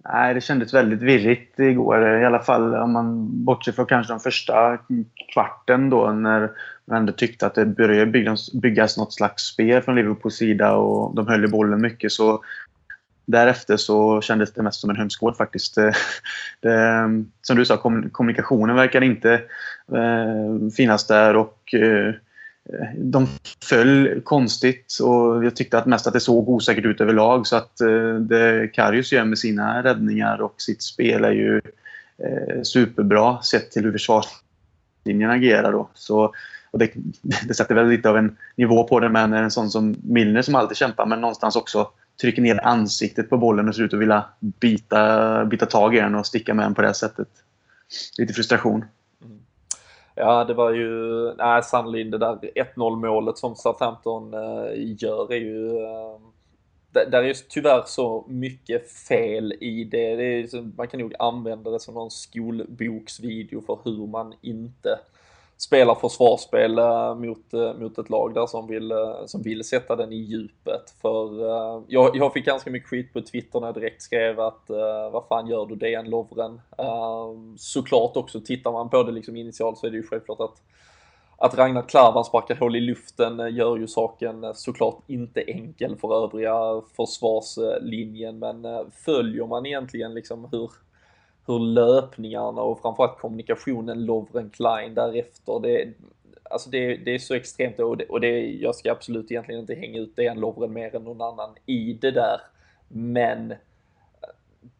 [0.03, 2.21] Nej, det kändes väldigt virrigt igår.
[2.21, 4.77] I alla fall om man bortser från kanske den första
[5.33, 6.51] kvarten då när
[6.85, 11.15] man ändå tyckte att det började byggas, byggas något slags spel från Liverpools sida och
[11.15, 12.11] de höll i bollen mycket.
[12.11, 12.43] Så
[13.25, 15.75] därefter så kändes det mest som en hönsgård faktiskt.
[15.75, 15.93] Det,
[16.61, 17.09] det,
[17.41, 17.77] som du sa,
[18.11, 19.33] kommunikationen verkar inte
[19.93, 22.13] eh, finnas där och eh,
[22.69, 23.27] Eh, de
[23.63, 27.47] föll konstigt och jag tyckte att mest att det såg osäkert ut överlag.
[27.47, 31.61] Så att eh, det Karius gör med sina räddningar och sitt spel är ju
[32.17, 35.71] eh, superbra sett till hur försvarslinjen agerar.
[35.71, 35.89] Då.
[35.93, 36.33] Så,
[36.71, 36.91] och det,
[37.47, 40.55] det sätter väl lite av en nivå på det med en sån som Milner som
[40.55, 41.87] alltid kämpar men någonstans också
[42.21, 46.15] trycker ner ansiktet på bollen och ser ut att vilja bita, bita tag i den
[46.15, 47.27] och sticka med den på det sättet.
[48.17, 48.85] Lite frustration.
[50.15, 50.89] Ja, det var ju,
[51.33, 52.35] nej sannerligen det där
[52.75, 56.21] 1-0 målet som Southampton eh, gör är ju ehm,
[56.91, 60.15] där är ju tyvärr så mycket fel i det.
[60.15, 64.99] det är, man kan nog använda det som någon skolboksvideo för hur man inte
[65.63, 69.95] spelar försvarsspel eh, mot, eh, mot ett lag där som vill, eh, som vill sätta
[69.95, 70.95] den i djupet.
[71.01, 71.29] För
[71.87, 74.63] jag, jag fick ganska mycket skit på Twitter när jag direkt skrev att
[75.11, 76.61] vad fan gör du DN Lovren?
[77.57, 80.61] såklart också, tittar man på det liksom initialt så är det ju självklart att
[81.37, 86.81] att Ragnar Klavan sparkar hål i luften gör ju saken såklart inte enkel för övriga
[86.95, 88.65] försvarslinjen men
[89.05, 90.71] följer man egentligen liksom hur
[91.45, 95.93] hur löpningarna och framförallt kommunikationen Lovren Klein därefter, det,
[96.49, 99.75] alltså det, det är så extremt och, det, och det, jag ska absolut egentligen inte
[99.75, 102.41] hänga ut den Lovren mer än någon annan i det där.
[102.87, 103.57] Men eh,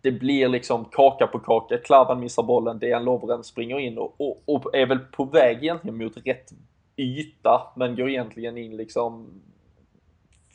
[0.01, 1.77] det blir liksom kaka på kaka.
[1.77, 5.97] Klavan missar bollen, Dejan Lovren springer in och, och, och, är väl på väg egentligen
[5.97, 6.51] mot rätt
[6.97, 9.41] yta, men går egentligen in liksom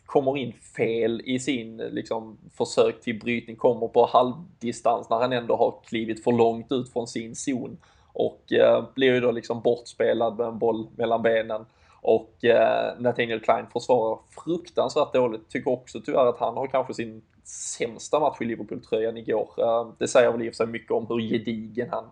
[0.06, 5.56] kommer in fel i sin liksom, försök till brytning, kommer på halvdistans när han ändå
[5.56, 7.78] har klivit för långt ut från sin zon
[8.12, 11.64] och eh, blir ju då liksom bortspelad med en boll mellan benen
[12.00, 15.48] och eh, Nathaniel Klein försvarar fruktansvärt dåligt.
[15.48, 19.50] Tycker också tyvärr att han har kanske sin sämsta match i Liverpool-tröjan igår.
[19.58, 22.04] Eh, det säger väl i och för sig mycket om hur gedigen han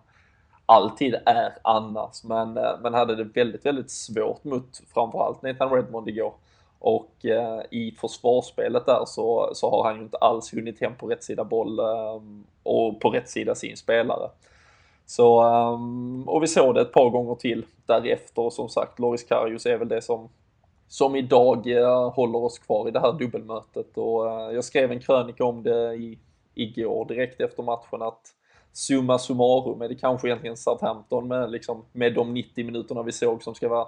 [0.65, 6.09] alltid är annars, men, eh, men hade det väldigt, väldigt svårt mot framförallt Nathan Redmond
[6.09, 6.33] igår.
[6.79, 11.07] Och eh, i försvarsspelet där så, så har han ju inte alls hunnit hem på
[11.07, 12.21] rätt sida boll eh,
[12.63, 14.29] och på rätt sida sin spelare.
[15.05, 19.23] Så, um, och vi såg det ett par gånger till därefter och som sagt Loris
[19.23, 20.29] Karius är väl det som,
[20.87, 24.99] som idag eh, håller oss kvar i det här dubbelmötet och eh, jag skrev en
[24.99, 26.19] krönika om det i,
[26.55, 28.21] igår direkt efter matchen att
[28.73, 33.43] summa summarum är det kanske egentligen Southampton med, liksom, med de 90 minuterna vi såg
[33.43, 33.87] som ska vara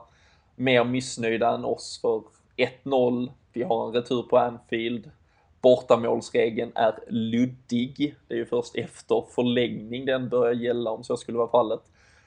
[0.55, 2.21] mer missnöjda än oss för
[2.57, 5.11] 1-0, vi har en retur på Anfield.
[5.61, 8.15] Bortamålsregeln är luddig.
[8.27, 11.81] Det är ju först efter förlängning den börjar gälla om så skulle vara fallet.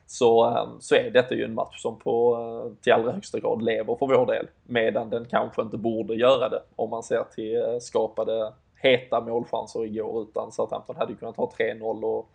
[0.06, 3.62] Så, ehm, så är detta ju en match som på, eh, till allra högsta grad
[3.62, 4.46] lever för vår del.
[4.64, 9.84] Medan den kanske inte borde göra det om man ser till eh, skapade heta målchanser
[9.84, 12.30] igår utan Southampton hade ju kunnat ha 3-0 och,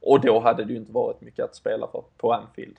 [0.00, 2.76] och då hade det ju inte varit mycket att spela för på Anfield.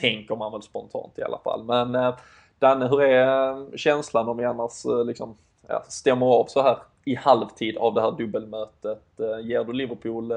[0.00, 1.64] Tänker man väl spontant i alla fall.
[1.64, 2.14] Men eh,
[2.58, 5.36] Danne, hur är eh, känslan om vi annars eh, liksom,
[5.68, 9.20] ja, stämmer av så här i halvtid av det här dubbelmötet?
[9.20, 10.32] Eh, ger du Liverpool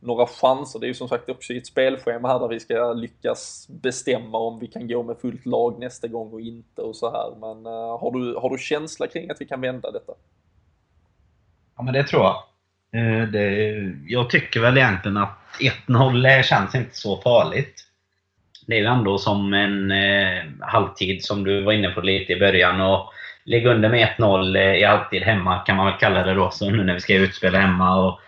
[0.00, 0.78] några chanser?
[0.78, 4.58] Det är ju som sagt också ett spelschema här där vi ska lyckas bestämma om
[4.58, 7.30] vi kan gå med fullt lag nästa gång och inte och så här.
[7.40, 10.12] Men har, du, har du känsla kring att vi kan vända detta?
[11.76, 12.42] Ja, men det tror jag.
[13.32, 13.50] Det,
[14.06, 15.38] jag tycker väl egentligen att
[15.86, 17.87] 1-0 känns inte så farligt
[18.68, 22.38] det är ju ändå som en eh, halvtid som du var inne på lite i
[22.38, 22.80] början.
[22.80, 23.12] Och
[23.44, 26.70] ligga under med 1-0 eh, i halvtid hemma kan man väl kalla det då, så
[26.70, 28.06] nu när vi ska utspela hemma.
[28.06, 28.20] Och,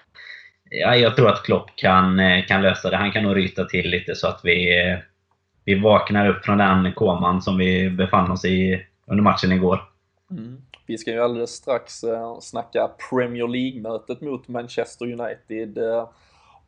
[0.70, 2.96] ja, jag tror att Klopp kan, eh, kan lösa det.
[2.96, 4.98] Han kan nog ryta till lite så att vi, eh,
[5.64, 9.82] vi vaknar upp från den koman som vi befann oss i under matchen igår.
[10.30, 10.62] Mm.
[10.86, 15.78] Vi ska ju alldeles strax eh, snacka Premier League-mötet mot Manchester United.
[15.78, 16.08] Eh,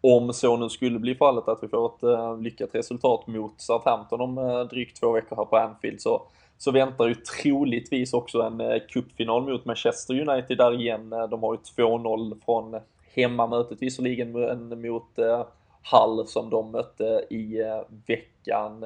[0.05, 4.21] om så nu skulle bli fallet att vi får ett eh, lyckat resultat mot Southampton
[4.21, 6.23] om eh, drygt två veckor här på Anfield så,
[6.59, 11.11] så väntar ju troligtvis också en eh, cupfinal mot Manchester United där igen.
[11.11, 12.81] De har ju 2-0 från
[13.15, 14.33] hemmamötet visserligen
[14.81, 15.45] mot uh,
[15.93, 17.63] Hull som de mötte i
[18.07, 18.85] veckan.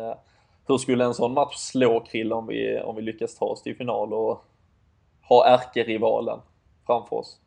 [0.66, 3.76] hur skulle en sån match slå Krill om vi, om vi lyckas ta oss till
[3.76, 4.44] final och
[5.28, 6.38] ha ärkerivalen
[6.86, 7.40] framför oss?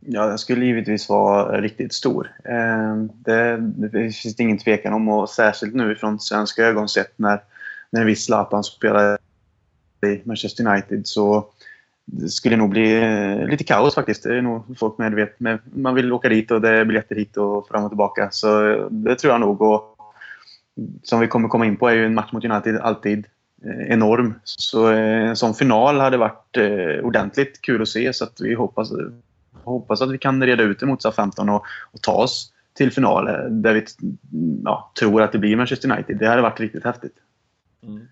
[0.00, 2.30] Ja, den skulle givetvis vara eh, riktigt stor.
[2.44, 7.12] Eh, det, det finns det ingen tvekan om och särskilt nu från svenska ögon sett
[7.16, 7.40] när,
[7.90, 9.18] när vi Zlatan spelar
[10.06, 11.46] i Manchester United så
[12.04, 14.22] det skulle nog bli eh, lite kaos faktiskt.
[14.22, 17.68] Det är nog folk medvetna Man vill åka dit och det är biljetter hit och
[17.68, 18.28] fram och tillbaka.
[18.30, 19.62] Så det tror jag nog.
[19.62, 19.96] Och
[21.02, 23.26] som vi kommer komma in på är ju en match mot United alltid
[23.88, 24.34] enorm.
[24.44, 26.56] Så en sån final hade varit
[27.02, 28.12] ordentligt kul att se.
[28.12, 28.90] Så att vi hoppas
[29.64, 33.28] hoppas att vi kan reda ut det mot SA-15 och, och ta oss till final
[33.28, 33.84] eh, där vi
[34.64, 36.18] ja, tror att det blir Manchester United.
[36.18, 37.14] Det hade varit riktigt häftigt.
[37.82, 38.08] Mm.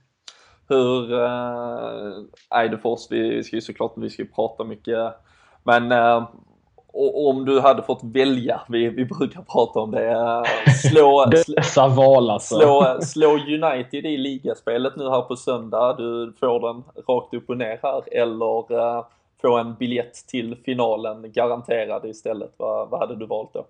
[0.68, 5.14] Hur äh, Eidefors, vi ska ju såklart vi ska ju prata mycket,
[5.64, 6.28] men äh,
[7.14, 10.44] om du hade fått välja, vi, vi brukar prata om det,
[10.82, 12.54] slå, Dessa val alltså.
[12.56, 17.56] slå, slå United i ligaspelet nu här på söndag, du får den rakt upp och
[17.56, 19.04] ner här, eller äh,
[19.42, 22.54] få en biljett till finalen garanterad istället.
[22.56, 23.66] Vad, vad hade du valt då?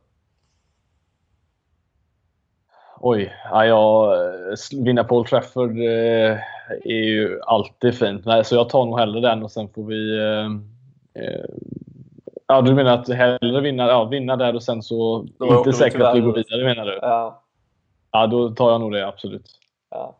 [3.00, 4.16] Oj, ja, jag,
[4.84, 6.38] vinna på Old Trafford eh,
[6.84, 8.24] är ju alltid fint.
[8.24, 10.18] Nej, så jag tar nog hellre den och sen får vi...
[10.18, 10.46] Eh,
[11.22, 11.44] eh
[12.46, 15.26] ja, du menar att hellre vinna, ja, vinna där och sen så...
[15.38, 16.98] Då inte säkert att vi går vidare menar du?
[17.02, 17.42] Ja.
[18.10, 19.46] Ja, då tar jag nog det, absolut.
[19.90, 20.18] Ja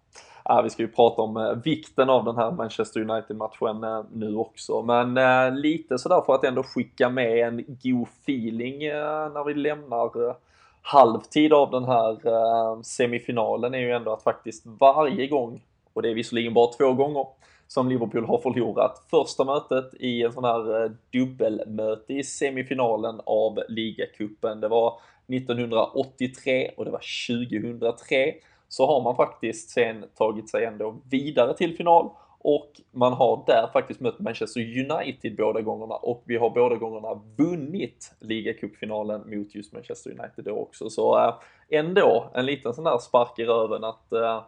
[0.48, 4.36] ja, vi ska ju prata om eh, vikten av den här Manchester United-matchen eh, nu
[4.36, 4.82] också.
[4.82, 9.54] Men eh, lite sådär för att ändå skicka med en god feeling eh, när vi
[9.54, 10.36] lämnar
[10.82, 16.14] halvtid av den här semifinalen är ju ändå att faktiskt varje gång, och det är
[16.14, 17.26] visserligen bara två gånger,
[17.66, 24.60] som Liverpool har förlorat första mötet i en sån här dubbelmöte i semifinalen av ligacupen.
[24.60, 28.34] Det var 1983 och det var 2003
[28.68, 33.70] så har man faktiskt sen tagit sig ändå vidare till final och man har där
[33.72, 39.72] faktiskt mött Manchester United båda gångerna och vi har båda gångerna vunnit ligacupfinalen mot just
[39.72, 40.90] Manchester United då också.
[40.90, 41.34] Så eh,
[41.68, 44.42] ändå en liten sån där spark i röven att eh,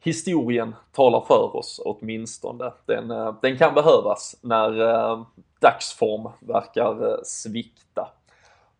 [0.00, 2.72] historien talar för oss åtminstone.
[2.86, 5.26] Den, eh, den kan behövas när eh,
[5.60, 8.08] dagsform verkar svikta.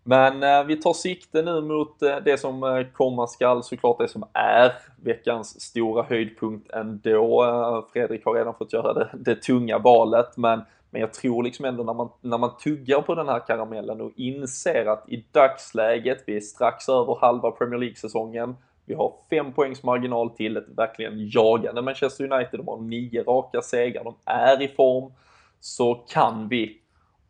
[0.07, 4.09] Men eh, vi tar sikte nu mot eh, det som eh, komma skall, såklart det
[4.09, 7.45] som är veckans stora höjdpunkt ändå.
[7.45, 11.65] Eh, Fredrik har redan fått göra det, det tunga valet, men, men jag tror liksom
[11.65, 16.25] ändå när man, när man tuggar på den här karamellen och inser att i dagsläget,
[16.27, 21.29] vi är strax över halva Premier League-säsongen, vi har fem poängs marginal till ett verkligen
[21.29, 25.13] jagande Manchester United, de har nio raka segrar, de är i form,
[25.61, 26.81] så kan vi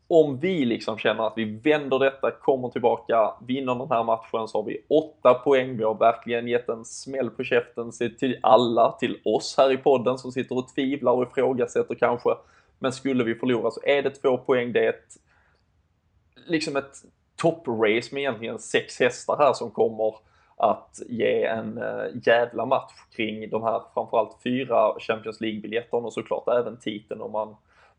[0.08, 4.58] om vi liksom känner att vi vänder detta, kommer tillbaka, vinner den här matchen så
[4.58, 5.76] har vi åtta poäng.
[5.76, 10.18] Vi har verkligen gett en smäll på käften till alla, till oss här i podden
[10.18, 12.30] som sitter och tvivlar och ifrågasätter kanske.
[12.78, 14.72] Men skulle vi förlora så är det två poäng.
[14.72, 15.16] Det är ett,
[16.46, 17.02] liksom ett
[17.36, 20.14] topprace med egentligen sex hästar här som kommer
[20.56, 26.48] att ge en eh, jävla match kring de här framförallt fyra Champions League-biljetterna och såklart
[26.48, 27.56] även titeln om man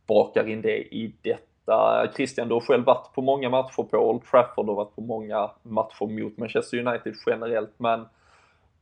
[0.07, 2.13] bakar in det i detta detta.
[2.15, 5.51] Christian, du har själv varit på många matcher på Old Trafford och varit på många
[5.63, 8.05] matcher mot Manchester United generellt, men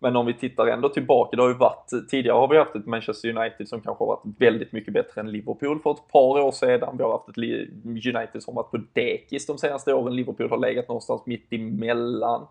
[0.04, 2.86] men om vi tittar ändå tillbaka, det har ju varit, tidigare har vi haft ett
[2.86, 6.52] Manchester United som kanske har varit väldigt mycket bättre än Liverpool för ett par år
[6.52, 6.98] sedan.
[6.98, 7.38] Vi har haft ett
[8.16, 10.16] United som varit på dekis de senaste åren.
[10.16, 12.48] Liverpool har legat någonstans mitt emellan.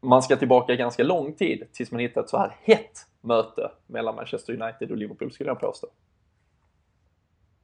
[0.00, 4.14] Man ska tillbaka ganska lång tid tills man hittar ett så här hett möte mellan
[4.14, 5.86] Manchester United och Liverpool skulle jag påstå.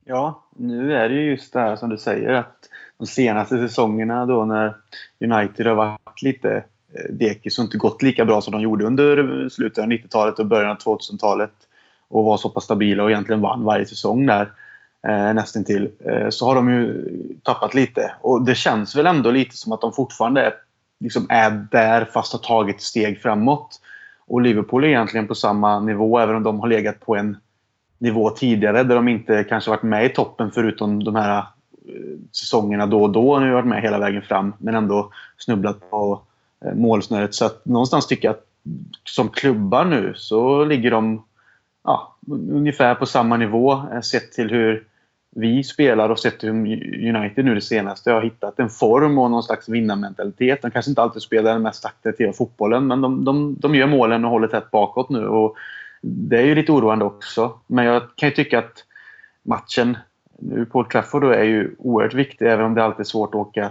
[0.05, 4.27] Ja, nu är det ju just det här som du säger att de senaste säsongerna
[4.27, 4.77] då när
[5.21, 9.49] United har varit lite eh, dekis och inte gått lika bra som de gjorde under
[9.49, 11.53] slutet av 90-talet och början av 2000-talet
[12.09, 14.53] och var så pass stabila och egentligen vann varje säsong där
[15.09, 17.05] eh, nästintill eh, så har de ju
[17.43, 18.13] tappat lite.
[18.21, 20.55] Och det känns väl ändå lite som att de fortfarande är,
[21.01, 23.81] liksom är där fast har tagit steg framåt.
[24.27, 27.37] Och Liverpool är egentligen på samma nivå även om de har legat på en
[28.03, 32.87] nivå tidigare där de inte kanske varit med i toppen förutom de här eh, säsongerna
[32.87, 33.39] då och då.
[33.39, 36.23] Nu har varit med hela vägen fram men ändå snubblat på
[36.65, 37.35] eh, målsnöret.
[37.35, 38.47] Så att någonstans tycker jag att
[39.05, 41.25] som klubbar nu så ligger de
[41.85, 44.85] ja, ungefär på samma nivå eh, sett till hur
[45.35, 46.51] vi spelar och sett hur
[47.17, 50.63] United nu det senaste har hittat en form och någon slags vinnarmentalitet.
[50.63, 54.25] De kanske inte alltid spelar den mest attraktiva fotbollen men de, de, de gör målen
[54.25, 55.27] och håller tätt bakåt nu.
[55.27, 55.57] Och
[56.03, 57.61] det är ju lite oroande också.
[57.67, 58.85] Men jag kan ju tycka att
[59.43, 59.97] matchen
[60.39, 63.35] nu på Old Trafford är ju oerhört viktig även om det alltid är svårt att
[63.35, 63.65] åka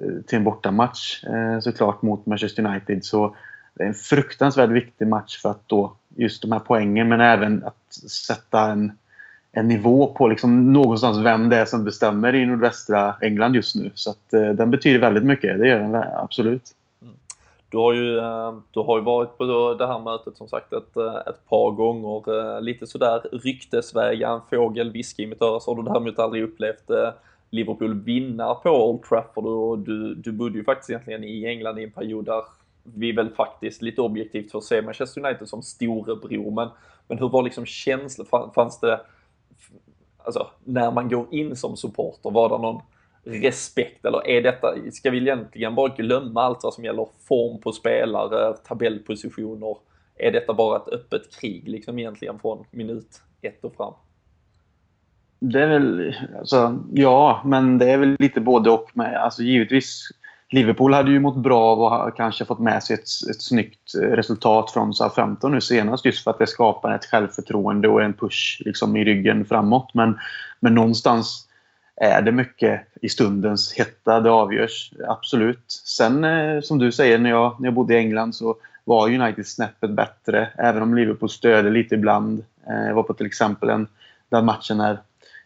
[0.00, 3.04] eh, till en bortamatch eh, såklart mot Manchester United.
[3.04, 3.36] Så
[3.74, 7.64] det är en fruktansvärt viktig match för att då just de här poängen men även
[7.64, 8.92] att sätta en,
[9.52, 13.90] en nivå på liksom någonstans vem det är som bestämmer i nordvästra England just nu.
[13.94, 16.74] Så att, eh, den betyder väldigt mycket, det gör den absolut.
[17.70, 20.96] Du har ju, eh, du har ju varit på det här mötet som sagt ett,
[20.96, 25.74] eh, ett par gånger, eh, lite sådär ryktesvägar, en fågel viska i mitt öra, så
[25.74, 26.90] har du däremot aldrig upplevt
[27.50, 29.46] Liverpool vinna på Old Trafford?
[29.46, 32.42] Och du, du bodde ju faktiskt egentligen i England i en period där
[32.82, 36.50] vi väl faktiskt lite objektivt får se Manchester United som storebror.
[36.50, 36.68] Men,
[37.08, 39.00] men hur var liksom känslan, fanns det,
[40.18, 42.82] alltså när man går in som supporter, var det någon
[43.24, 47.72] respekt eller är detta, ska vi egentligen bara glömma allt vad som gäller form på
[47.72, 49.76] spelare, tabellpositioner?
[50.16, 53.94] Är detta bara ett öppet krig liksom egentligen från minut ett och fram?
[55.40, 59.16] Det är väl, alltså, ja, men det är väl lite både och med.
[59.16, 60.08] Alltså givetvis,
[60.50, 64.06] Liverpool hade ju mått bra av att kanske fått med sig ett, ett snyggt eh,
[64.06, 68.62] resultat från SA-15 nu senast just för att det skapar ett självförtroende och en push
[68.64, 69.90] liksom, i ryggen framåt.
[69.94, 70.18] Men,
[70.60, 71.49] men någonstans
[72.00, 74.92] är det mycket i stundens hetta det avgörs.
[75.08, 75.64] Absolut.
[75.68, 79.46] Sen eh, som du säger, när jag, när jag bodde i England så var United
[79.46, 80.48] snäppet bättre.
[80.58, 82.44] Även om Liverpool stödde lite ibland.
[82.68, 83.86] Eh, jag var på till exempel en,
[84.28, 84.92] den matchen när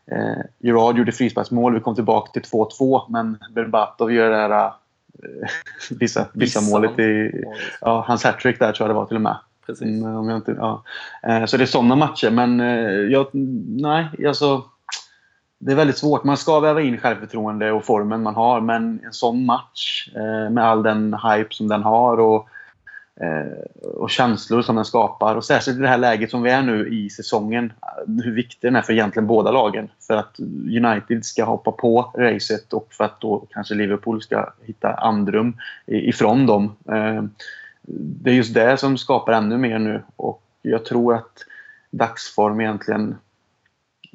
[0.06, 1.74] eh, Gerard gjorde frisparksmål.
[1.74, 5.48] Vi kom tillbaka till 2-2 men Berbatov gör det här eh,
[5.90, 7.44] vissa, vissa målet i...
[7.80, 9.36] Ja, hans hattrick där tror jag det var till och med.
[9.66, 9.82] Precis.
[9.82, 10.82] Mm, om jag inte, ja.
[11.22, 14.62] Eh, så det är sådana matcher men eh, jag, nej, alltså
[15.64, 16.24] det är väldigt svårt.
[16.24, 20.64] Man ska väva in självförtroende och formen man har, men en sån match eh, med
[20.64, 22.48] all den hype som den har och,
[23.20, 25.36] eh, och känslor som den skapar.
[25.36, 27.72] Och särskilt i det här läget som vi är nu i säsongen,
[28.06, 29.88] hur viktig den är för egentligen båda lagen.
[30.06, 34.94] För att United ska hoppa på racet och för att då kanske Liverpool ska hitta
[34.94, 36.76] andrum ifrån dem.
[36.88, 37.24] Eh,
[37.86, 41.44] det är just det som skapar ännu mer nu och jag tror att
[41.90, 43.14] dagsform egentligen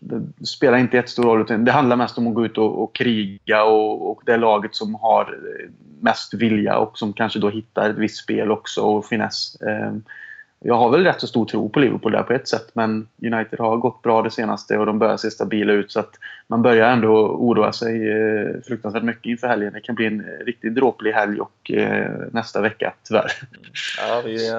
[0.01, 1.41] det spelar inte jättestor roll.
[1.41, 4.75] Utan det handlar mest om att gå ut och, och kriga och, och det laget
[4.75, 5.69] som har eh,
[6.01, 9.61] mest vilja och som kanske då hittar ett visst spel också och finess.
[9.61, 9.93] Eh,
[10.61, 13.59] jag har väl rätt så stor tro på Liverpool där på ett sätt men United
[13.59, 16.11] har gått bra det senaste och de börjar se stabila ut så att
[16.47, 19.73] man börjar ändå oroa sig eh, fruktansvärt mycket inför helgen.
[19.73, 21.71] Det kan bli en riktigt dråplig helg och
[22.31, 23.31] nästa vecka tyvärr.
[23.97, 24.49] Ja, vi,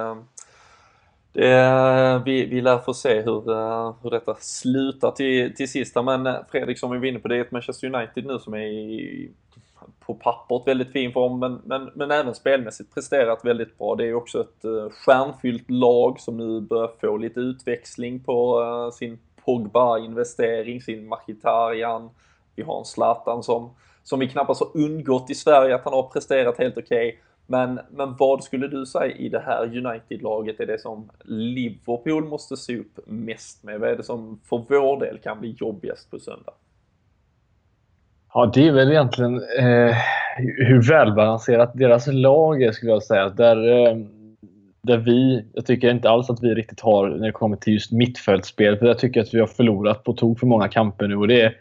[1.33, 6.27] det, vi, vi lär få se hur, eh, hur detta slutar till, till sista, Men
[6.27, 8.67] eh, Fredrik som vi var inne på, det är ett Manchester United nu som är
[8.67, 9.31] i,
[10.01, 13.95] på pappret väldigt fin form men, men, men även spelmässigt presterat väldigt bra.
[13.95, 19.19] Det är också ett eh, stjärnfyllt lag som nu börjar få lite utväxling på sin
[19.45, 22.11] Pogba-investering, sin Mkhitaryan.
[22.57, 23.71] Vi har en Zlatan som,
[24.03, 27.09] som vi knappast har undgått i Sverige att han har presterat helt okej.
[27.09, 27.21] Okay.
[27.51, 32.57] Men, men vad skulle du säga i det här United-laget är det som Liverpool måste
[32.57, 33.81] se upp mest med?
[33.81, 36.53] Vad är det som för vår del kan bli jobbigast på söndag?
[38.35, 39.97] Ja, det är väl egentligen eh,
[40.37, 43.29] hur välbalanserat deras lag är skulle jag säga.
[43.29, 43.97] Där, eh,
[44.83, 47.93] där vi, jag tycker inte alls att vi riktigt har när det kommer till just
[47.93, 51.17] mittfältsspel, För jag tycker att vi har förlorat på tok för många kamper nu.
[51.17, 51.55] Och det är,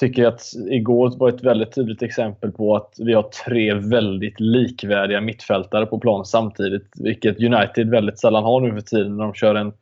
[0.00, 5.20] tycker att igår var ett väldigt tydligt exempel på att vi har tre väldigt likvärdiga
[5.20, 6.90] mittfältare på plan samtidigt.
[7.00, 9.72] Vilket United väldigt sällan har nu för tiden när de kör en,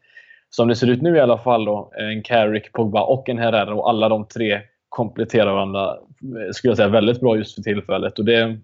[0.50, 3.74] som det ser ut nu i alla fall, då, en Carrick, Pogba och en Herrera.
[3.74, 8.18] Och alla de tre kompletterar varandra, eh, skulle jag säga, väldigt bra just för tillfället.
[8.18, 8.58] Och det,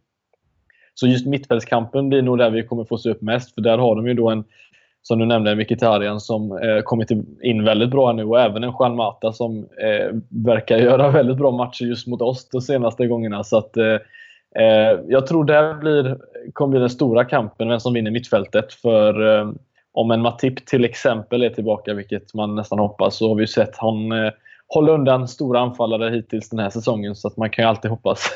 [0.95, 3.55] så just mittfältskampen blir nog där vi kommer få se upp mest.
[3.55, 4.45] För där har de ju då en
[5.03, 7.11] som du nämnde, Mkhitaryan som eh, kommit
[7.43, 11.51] in väldigt bra nu och även en Juan Mata som eh, verkar göra väldigt bra
[11.51, 13.45] matcher just mot oss de senaste gångerna.
[13.45, 13.99] Så att, eh,
[14.57, 16.19] eh jag tror det blir,
[16.53, 18.73] kommer bli den stora kampen, vem som vinner mittfältet.
[18.73, 19.51] För eh,
[19.93, 23.77] om en Matip till exempel är tillbaka, vilket man nästan hoppas, så har vi sett
[23.77, 24.33] han eh,
[24.67, 27.17] hålla undan stora anfallare hittills den här säsongen.
[27.17, 28.35] Så att man kan ju alltid hoppas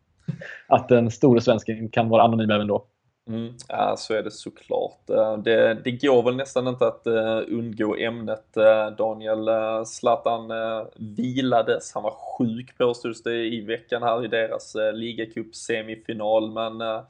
[0.68, 2.86] att den store svensken kan vara anonym även då.
[3.28, 5.10] Mm, ja, så är det såklart.
[5.10, 8.56] Eh, det, det går väl nästan inte att eh, undgå ämnet.
[8.56, 9.48] Eh, Daniel
[9.86, 10.50] Zlatan
[11.16, 11.94] vilades.
[11.94, 16.52] Han var sjuk påstods det i veckan här i deras ligacup-semifinal.
[16.52, 17.02] Men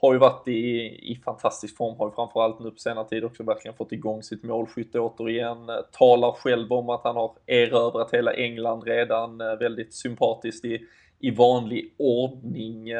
[0.00, 1.96] har ju varit i, i fantastisk form.
[1.98, 5.70] Har ju framförallt nu på senare tid också verkligen fått igång sitt målskytte återigen.
[5.92, 9.38] talar själv om att han har erövrat hela England redan.
[9.38, 10.80] väldigt sympatiskt i,
[11.18, 12.92] i vanlig ordning.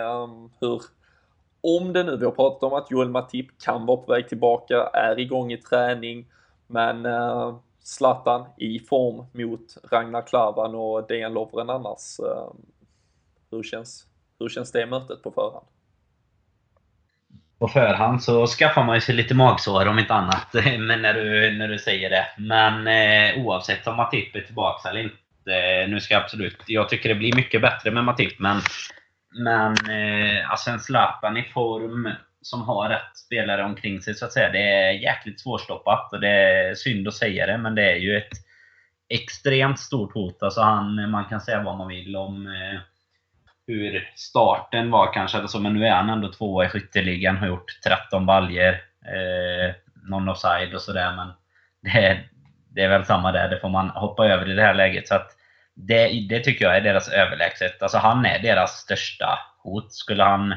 [0.61, 0.98] hur
[1.61, 4.77] om det nu, vi har pratat om att Joel Matip kan vara på väg tillbaka,
[4.93, 6.27] är igång i träning,
[6.67, 12.19] men eh, Zlatan i form mot Ragnar Klavan och Dejan Lovren annars.
[12.21, 12.53] Eh,
[13.51, 14.07] hur, känns,
[14.39, 15.67] hur känns det mötet på förhand?
[17.59, 20.47] på förhand så skaffar man ju sig lite magsår om inte annat
[20.79, 22.27] men när, du, när du säger det.
[22.39, 25.17] Men eh, oavsett om Matip är tillbaka eller inte.
[25.53, 26.63] Eh, nu ska jag absolut...
[26.67, 28.61] Jag tycker det blir mycket bättre med Matip, men...
[29.31, 32.11] Men eh, alltså en Zlatan i form
[32.43, 34.51] som har rätt spelare omkring sig så att säga.
[34.51, 38.17] Det är jäkligt svårstoppat och det är synd att säga det, men det är ju
[38.17, 38.33] ett
[39.09, 40.43] extremt stort hot.
[40.43, 42.81] Alltså han, man kan säga vad man vill om eh,
[43.67, 47.81] hur starten var kanske, alltså, men nu är han ändå tvåa i skytteligan, har gjort
[47.85, 48.73] 13 baljer,
[49.05, 49.75] eh,
[50.09, 51.29] någon offside och sådär, men
[51.83, 52.21] det,
[52.71, 55.09] det är väl samma där, det får man hoppa över i det här läget.
[55.09, 55.31] Så att
[55.87, 57.83] det, det tycker jag är deras överlägset.
[57.83, 59.93] Alltså han är deras största hot.
[59.93, 60.55] Skulle han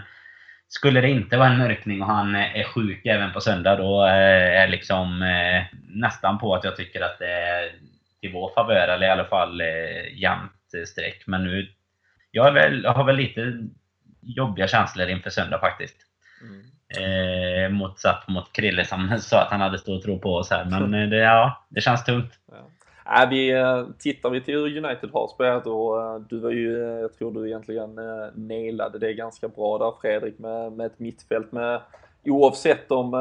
[0.67, 4.67] skulle det inte vara en mörkning och han är sjuk även på söndag, då är
[4.67, 7.72] liksom eh, nästan på att jag tycker att det är
[8.22, 11.24] till vår favör, eller i alla fall eh, jämnt streck.
[11.28, 11.67] Men nu,
[12.32, 13.67] jag, väl, jag har väl lite
[14.22, 15.95] jobbiga känslor inför söndag faktiskt.
[16.41, 16.65] Mm.
[16.97, 20.65] Eh, motsatt mot Krille som sa att han hade stor tro på oss här.
[20.65, 22.34] Men eh, det, ja, det känns tungt.
[22.51, 22.69] Ja.
[23.12, 26.84] Äh, vi, eh, tittar vi till hur United har spelat och eh, du var ju,
[26.84, 27.99] eh, jag tror du egentligen
[28.36, 31.82] nailade det ganska bra där Fredrik med, med ett mittfält med
[32.26, 33.14] Oavsett om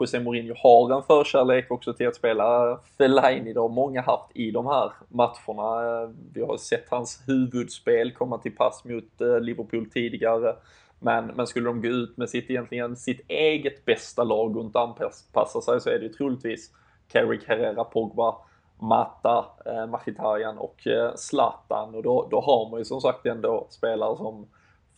[0.00, 4.50] José Mourinho har en förkärlek också till att spela Fellaini, det har många haft i
[4.50, 6.12] de här matcherna.
[6.34, 10.54] Vi har sett hans huvudspel komma till pass mot Liverpool tidigare.
[10.98, 14.78] Men, men skulle de gå ut med sitt, egentligen, sitt eget bästa lag och inte
[14.78, 16.70] anpassa sig så är det ju troligtvis
[17.12, 18.34] Carrick, Herrera, Pogba,
[18.80, 23.66] Mata, eh, Mkhitaryan och eh, Zlatan och då, då har man ju som sagt ändå
[23.70, 24.46] spelare som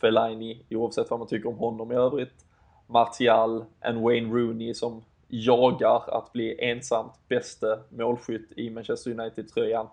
[0.01, 2.45] Fellaini, oavsett vad man tycker om honom i övrigt.
[2.87, 9.87] Martial, en Wayne Rooney som jagar att bli ensamt bäste målskytt i Manchester United-tröjan.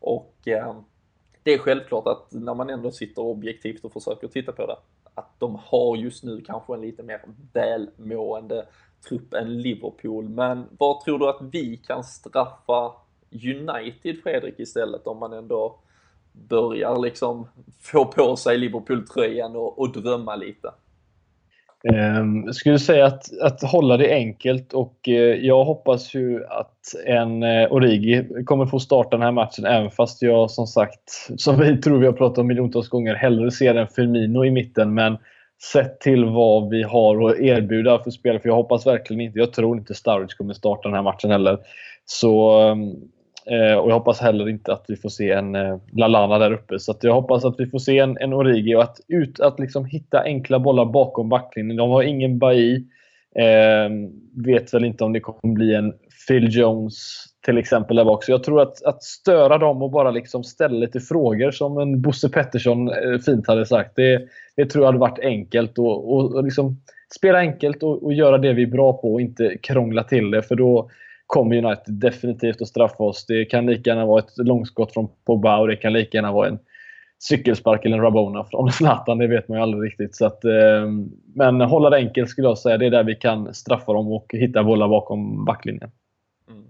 [0.00, 0.76] Och eh,
[1.42, 4.76] det är självklart att när man ändå sitter objektivt och försöker titta på det,
[5.14, 7.20] att de har just nu kanske en lite mer
[7.52, 8.66] välmående
[9.08, 10.28] trupp än Liverpool.
[10.28, 12.92] Men vad tror du att vi kan straffa
[13.32, 15.78] United Fredrik istället om man ändå
[16.32, 17.48] börjar liksom
[17.80, 20.72] få på sig Liverpool-tröjan och, och drömma lite?
[21.88, 25.14] Ehm, jag skulle säga att, att hålla det enkelt och eh,
[25.46, 30.22] jag hoppas ju att en eh, Origi kommer få starta den här matchen även fast
[30.22, 33.88] jag som sagt, som vi tror vi har pratat om miljontals gånger, hellre ser en
[33.88, 34.94] Firmino i mitten.
[34.94, 35.18] Men
[35.72, 39.52] sett till vad vi har att erbjuda för spel, för jag hoppas verkligen inte, jag
[39.52, 41.58] tror inte Sturridge kommer starta den här matchen heller.
[42.04, 42.94] Så ehm,
[43.46, 46.78] Eh, och jag hoppas heller inte att vi får se en eh, Lalana där uppe.
[46.78, 49.84] Så jag hoppas att vi får se en, en Origi och att, ut, att liksom
[49.84, 51.76] hitta enkla bollar bakom backlinjen.
[51.76, 52.84] De har ingen Bailly.
[53.34, 53.90] Eh,
[54.44, 55.92] vet väl inte om det kommer bli en
[56.28, 58.24] Phil Jones till exempel där bak.
[58.24, 62.02] Så jag tror att, att störa dem och bara liksom ställa lite frågor som en
[62.02, 63.96] Bosse Pettersson eh, fint hade sagt.
[63.96, 64.22] Det,
[64.56, 65.78] det tror jag hade varit enkelt.
[65.78, 66.76] Och, och, och liksom
[67.14, 70.42] spela enkelt och, och, göra det vi är bra på och inte krångla till det.
[70.42, 70.90] För då,
[71.32, 73.26] kommer United definitivt att straffa oss.
[73.26, 76.48] Det kan lika gärna vara ett långskott från Pogba och det kan lika gärna vara
[76.48, 76.58] en
[77.18, 79.18] cykelspark eller en Rabona från Zlatan.
[79.18, 80.16] Det vet man ju aldrig riktigt.
[80.16, 80.86] Så att, eh,
[81.34, 82.78] men hålla det enkelt skulle jag säga.
[82.78, 85.90] Det är där vi kan straffa dem och hitta bollar bakom backlinjen.
[86.50, 86.64] Mm.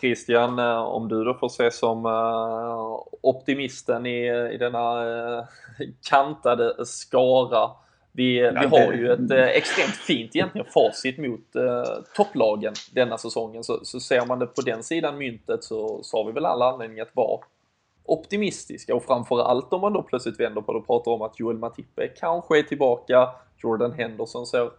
[0.00, 5.02] Christian, eh, om du då får se som eh, optimisten i, i denna
[5.38, 5.44] eh,
[6.10, 7.70] kantade skara
[8.16, 13.18] vi, ja, vi har ju ett eh, extremt fint egentligen facit mot eh, topplagen denna
[13.18, 13.64] säsongen.
[13.64, 16.72] Så, så ser man det på den sidan myntet så, så har vi väl alla
[16.72, 17.40] anledning att vara
[18.04, 21.58] optimistiska och framförallt om man då plötsligt vänder på det och pratar om att Joel
[21.58, 23.28] Matippe kanske är tillbaka.
[23.62, 24.70] Jordan Henderson ser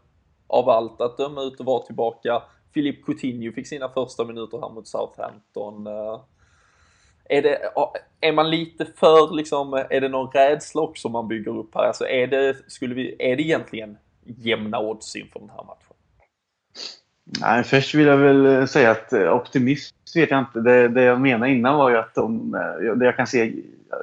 [0.47, 2.43] av allt att döma ut att vara tillbaka.
[2.73, 5.88] Filip Coutinho fick sina första minuter här mot Southampton.
[7.30, 7.59] Är, det,
[8.21, 11.84] är man lite för liksom, är det någon rädsla också man bygger upp här?
[11.84, 15.88] Alltså är det, skulle vi, är det egentligen jämna odds inför den här matchen?
[17.41, 20.59] Nej, först vill jag väl eh, säga att eh, optimism vet jag inte.
[20.59, 23.53] Det, det jag menade innan var ju att de, eh, det jag kan se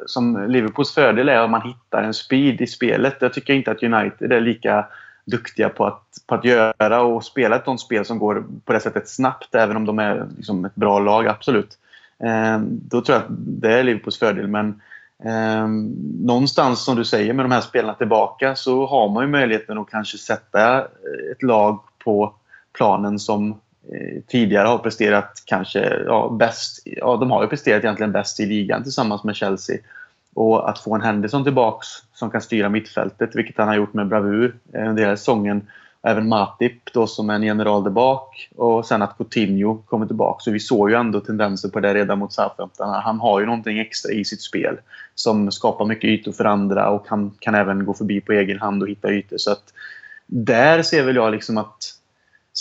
[0.07, 3.17] som Liverpools fördel är att man hittar en speed i spelet.
[3.21, 4.87] Jag tycker inte att United är lika
[5.25, 8.81] duktiga på att, på att göra och spela ett sånt spel som går på det
[8.81, 11.79] sättet snabbt, även om de är liksom ett bra lag, absolut.
[12.19, 14.49] Eh, då tror jag att det är Liverpools fördel.
[14.49, 14.81] Men
[15.25, 15.69] eh,
[16.25, 19.91] någonstans som du säger med de här spelarna tillbaka så har man ju möjligheten att
[19.91, 22.35] kanske sätta eh, ett lag på
[22.73, 23.51] planen som
[23.93, 26.83] eh, tidigare har presterat kanske ja, bäst.
[26.85, 29.79] Ja, de har ju presterat egentligen bäst i ligan tillsammans med Chelsea.
[30.35, 34.09] Och att få en Henderson tillbaks som kan styra mittfältet, vilket han har gjort med
[34.09, 35.67] bravur eh, under hela säsongen
[36.07, 40.41] även Matip då som en general där bak och sen att Coutinho kommer tillbaka.
[40.41, 42.89] Så vi såg ju ändå tendenser på det redan mot Southampton.
[42.89, 44.79] Han har ju någonting extra i sitt spel
[45.15, 48.83] som skapar mycket ytor för andra och han kan även gå förbi på egen hand
[48.83, 49.37] och hitta ytor.
[49.39, 49.73] Så att
[50.27, 51.95] där ser väl jag liksom att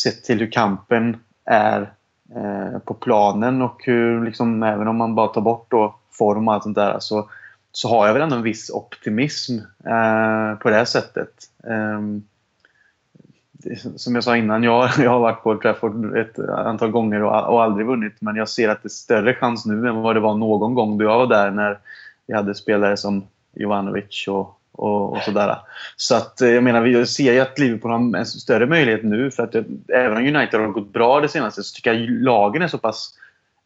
[0.03, 1.93] sett till hur kampen är
[2.35, 6.53] eh, på planen och hur liksom, även om man bara tar bort då form och
[6.53, 7.29] allt sånt där så,
[7.71, 11.33] så har jag väl ändå en viss optimism eh, på det sättet.
[11.63, 11.99] Eh,
[13.95, 17.63] som jag sa innan, jag, jag har varit på Trafford ett antal gånger och, och
[17.63, 18.13] aldrig vunnit.
[18.19, 20.97] Men jag ser att det är större chans nu än vad det var någon gång
[20.97, 21.79] då jag var där när
[22.27, 23.23] vi hade spelare som
[23.55, 25.57] Jovanovic och, och, och sådär.
[25.95, 29.31] Så att eh, jag menar, vi ser ju att Liverpool har en större möjlighet nu.
[29.31, 32.61] För att eh, även om United har gått bra det senaste så tycker jag lagen
[32.61, 33.09] är så pass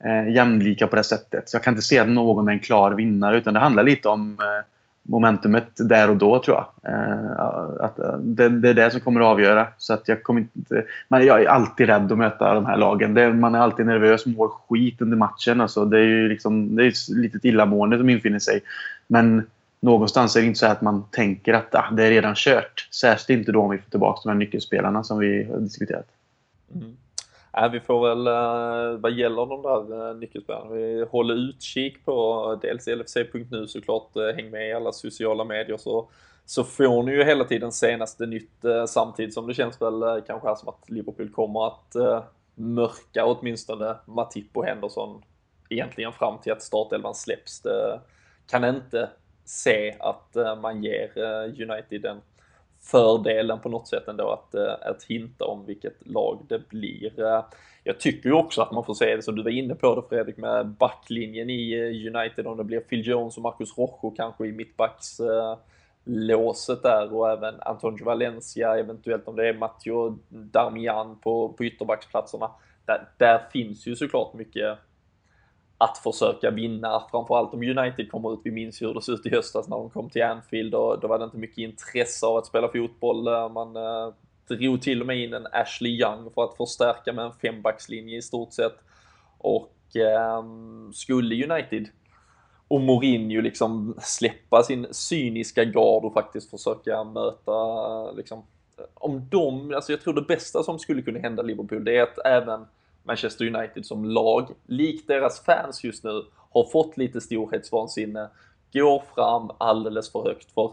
[0.03, 1.49] eh, jämlika på det sättet.
[1.49, 3.37] Så jag kan inte se att någon är en klar vinnare.
[3.37, 4.65] Utan det handlar lite om eh,
[5.07, 6.93] momentumet där och då tror jag.
[6.93, 9.67] Eh, att eh, det, det, är det som kommer att avgöra.
[9.77, 13.13] Så att jag, kommer inte, men jag är alltid rädd att möta de här lagen.
[13.13, 15.61] Det, man är alltid nervös, mår skit under matchen.
[15.61, 18.61] Alltså, det är ju liksom, det är ett litet illamående som infinner sig.
[19.07, 19.43] Men
[19.79, 22.89] någonstans är det inte så att man tänker att ah, det är redan kört.
[22.91, 26.05] Särskilt inte då om vi får tillbaka de här nyckelspelarna som vi har diskuterat.
[26.75, 26.97] Mm.
[27.57, 32.49] Äh, vi får väl, äh, vad gäller de där äh, nyckelspelarna, vi håller utkik på
[32.53, 36.09] äh, dels LFC.nu såklart, häng med i alla sociala medier så,
[36.45, 40.69] så får ni ju hela tiden senaste nytt samtidigt som det känns väl kanske som
[40.69, 41.95] att Liverpool kommer att
[42.55, 45.21] mörka åtminstone Matip och Henderson
[45.69, 47.61] egentligen fram till att startelvan släpps.
[47.61, 47.99] Det
[48.49, 49.09] kan inte
[49.45, 51.11] se att man ger
[51.45, 52.21] United den
[52.91, 57.19] fördelen på något sätt ändå att, eh, att hinta om vilket lag det blir.
[57.19, 57.43] Eh,
[57.83, 60.01] jag tycker ju också att man får se det som du var inne på det
[60.09, 64.45] Fredrik med backlinjen i eh, United om det blir Phil Jones och Marcus Rojo kanske
[64.45, 65.21] i mittbacks
[66.03, 72.51] låset där och även Antonio Valencia eventuellt om det är Matteo Darmian på, på ytterbacksplatserna.
[72.85, 74.77] Där, där finns ju såklart mycket
[75.77, 78.39] att försöka vinna, framförallt om United kommer ut.
[78.43, 80.99] Vi minns ju hur det såg ut i höstas när de kom till Anfield och
[80.99, 83.51] då var det inte mycket intresse av att spela fotboll.
[83.51, 84.13] Man eh,
[84.47, 88.21] drog till och med in en Ashley Young för att förstärka med en fembackslinje i
[88.21, 88.75] stort sett.
[89.37, 90.43] Och eh,
[90.93, 91.87] skulle United
[92.67, 98.43] och Mourinho liksom släppa sin cyniska gard och faktiskt försöka möta liksom
[98.93, 102.25] om de, alltså jag tror det bästa som skulle kunna hända Liverpool det är att
[102.25, 102.65] även
[103.07, 108.29] Manchester United som lag, likt deras fans just nu, har fått lite storhetsvansinne,
[108.73, 110.51] går fram alldeles för högt.
[110.51, 110.71] För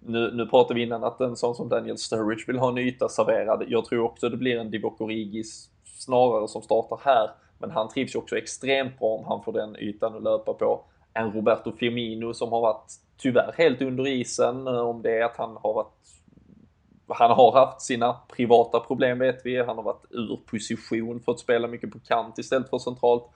[0.00, 3.08] nu, nu pratade vi innan att en sån som Daniel Sturridge vill ha en yta
[3.08, 3.64] serverad.
[3.68, 7.30] Jag tror också det blir en Divock Origis snarare som startar här.
[7.58, 10.80] Men han trivs ju också extremt bra om han får den ytan att löpa på.
[11.14, 14.66] En Roberto Firmino som har varit tyvärr helt under isen.
[14.66, 15.92] Eh, om det är att han har varit
[17.10, 19.58] han har haft sina privata problem vet vi.
[19.58, 23.30] Han har varit ur position fått spela mycket på kant istället för centralt.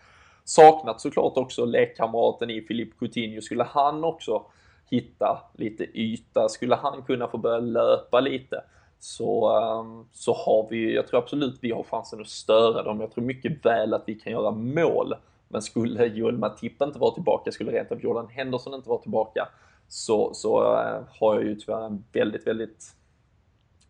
[0.45, 3.41] Saknat såklart också lekkamraten i Filip Coutinho.
[3.41, 4.43] Skulle han också
[4.91, 8.61] hitta lite yta, skulle han kunna få börja löpa lite
[9.05, 13.01] så, ehm, så har vi, jag tror absolut vi har chansen att störa dem.
[13.01, 15.15] Jag tror mycket väl att vi kan göra mål.
[15.49, 19.49] Men skulle Joel Matip inte vara tillbaka, skulle rent av Jordan Henderson inte vara tillbaka,
[19.89, 22.85] så, så eh, har jag ju tyvärr en väldigt, väldigt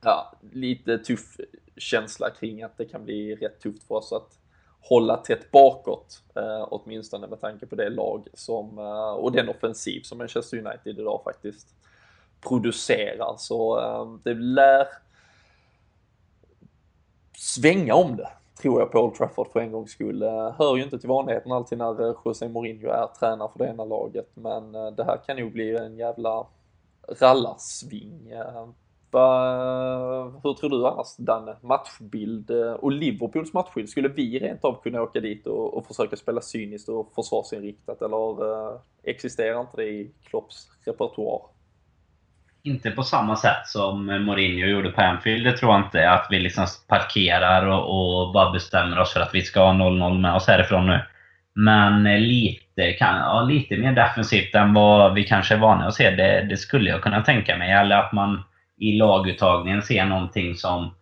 [0.04, 1.36] ja, lite tuff
[1.76, 4.38] känsla kring att det kan bli rätt tufft för oss att
[4.80, 10.00] hålla tätt bakåt, eh, åtminstone med tanke på det lag som, eh, och den offensiv
[10.00, 11.68] som Manchester United idag faktiskt
[12.40, 13.34] producerar.
[13.38, 14.86] Så eh, det lär
[17.36, 18.28] svänga om det,
[18.62, 20.22] tror jag på Old Trafford för en gångs skull.
[20.22, 23.70] Eh, hör ju inte till vanligheten alltid när eh, José Mourinho är tränare för det
[23.70, 26.46] ena laget, men eh, det här kan nog bli en jävla
[27.20, 28.68] rallarsving eh,
[30.42, 31.56] hur tror du annars Danne?
[31.62, 33.88] Matchbild eh, och Liverpools matchbild.
[33.88, 38.44] Skulle vi rent av kunna åka dit och, och försöka spela cyniskt och försvarsinriktat eller
[38.44, 41.40] uh, existerar inte det i Klopps repertoar?
[42.62, 46.10] Inte på samma sätt som Mourinho gjorde på Anfield, det tror jag inte.
[46.10, 50.20] Att vi liksom parkerar och, och bara bestämmer oss för att vi ska ha 0-0
[50.20, 51.00] med oss härifrån nu.
[51.54, 55.94] Men eh, lite, kan, ja, lite mer defensivt än vad vi kanske är vana att
[55.94, 56.10] se.
[56.10, 57.72] Det, det skulle jag kunna tänka mig.
[57.72, 58.42] Eller att man
[58.78, 60.94] i laguttagningen se någonting som,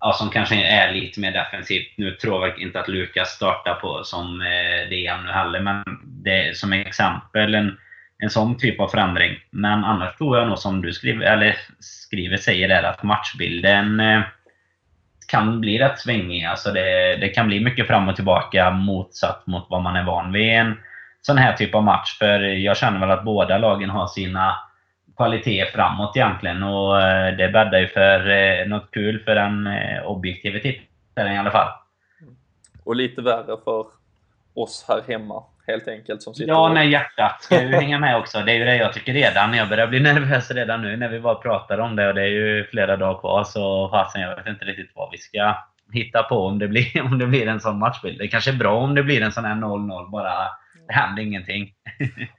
[0.00, 1.92] ja, som kanske är lite mer defensivt.
[1.96, 6.48] Nu tror jag inte att Lukas startar på som eh, DM nu heller, men det
[6.48, 7.78] är som exempel en,
[8.18, 9.36] en sån typ av förändring.
[9.50, 14.22] Men annars tror jag nog som du skriver, eller skriver säger där att matchbilden eh,
[15.30, 16.44] kan bli rätt svängig.
[16.44, 20.32] Alltså det, det kan bli mycket fram och tillbaka motsatt mot vad man är van
[20.32, 20.74] vid en
[21.22, 22.18] sån här typ av match.
[22.18, 24.56] För jag känner väl att båda lagen har sina
[25.20, 26.62] kvalitet framåt egentligen.
[26.62, 31.38] Och eh, det bäddar ju för eh, något kul för den eh, objektiva tittaren i
[31.38, 31.68] alla fall.
[32.84, 33.86] Och lite värre för
[34.54, 38.40] oss här hemma helt enkelt som sitter Ja, nej, hjärtat ska ju hänga med också.
[38.40, 39.54] Det är ju det jag tycker redan.
[39.54, 42.26] Jag börjar bli nervös redan nu när vi bara pratar om det och det är
[42.26, 43.44] ju flera dagar kvar.
[43.44, 45.56] Så fasen, jag vet inte riktigt vad vi ska
[45.92, 48.18] hitta på om det blir, om det blir en sån matchbild.
[48.18, 50.32] Det kanske är bra om det blir en sån här 0-0 bara.
[50.86, 51.74] Det händer ingenting.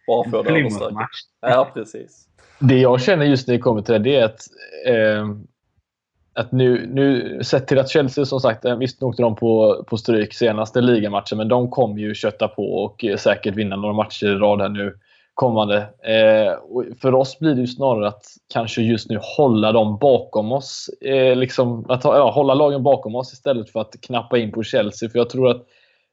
[0.07, 1.09] Bara för överstökat.
[1.41, 2.27] Ja, precis.
[2.61, 4.47] Det jag känner just när det kommer till det, det är att
[4.87, 5.25] eh,
[6.33, 9.97] att nu, nu sett till att Chelsea som sagt, eh, visst åkte de på, på
[9.97, 14.25] stryk senaste ligamatchen, men de kommer ju kötta på och eh, säkert vinna några matcher
[14.25, 14.93] i rad här nu
[15.33, 15.77] kommande.
[16.03, 16.53] Eh,
[17.01, 20.89] för oss blir det ju snarare att kanske just nu hålla dem bakom oss.
[21.01, 25.09] Eh, liksom, att ja, hålla lagen bakom oss istället för att knappa in på Chelsea.
[25.09, 25.65] För jag tror att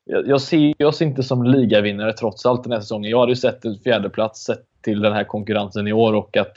[0.08, 3.10] jag ser oss inte som ligavinnare trots allt den här säsongen.
[3.10, 6.56] Jag hade ju sett en fjärdeplats sett till den här konkurrensen i år och att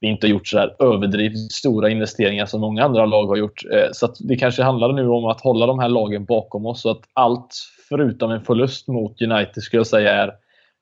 [0.00, 3.64] vi inte har gjort så här överdrivet stora investeringar som många andra lag har gjort.
[3.72, 6.82] Eh, så det kanske handlar nu om att hålla de här lagen bakom oss.
[6.82, 7.54] Så att allt
[7.88, 10.32] förutom en förlust mot United skulle jag säga är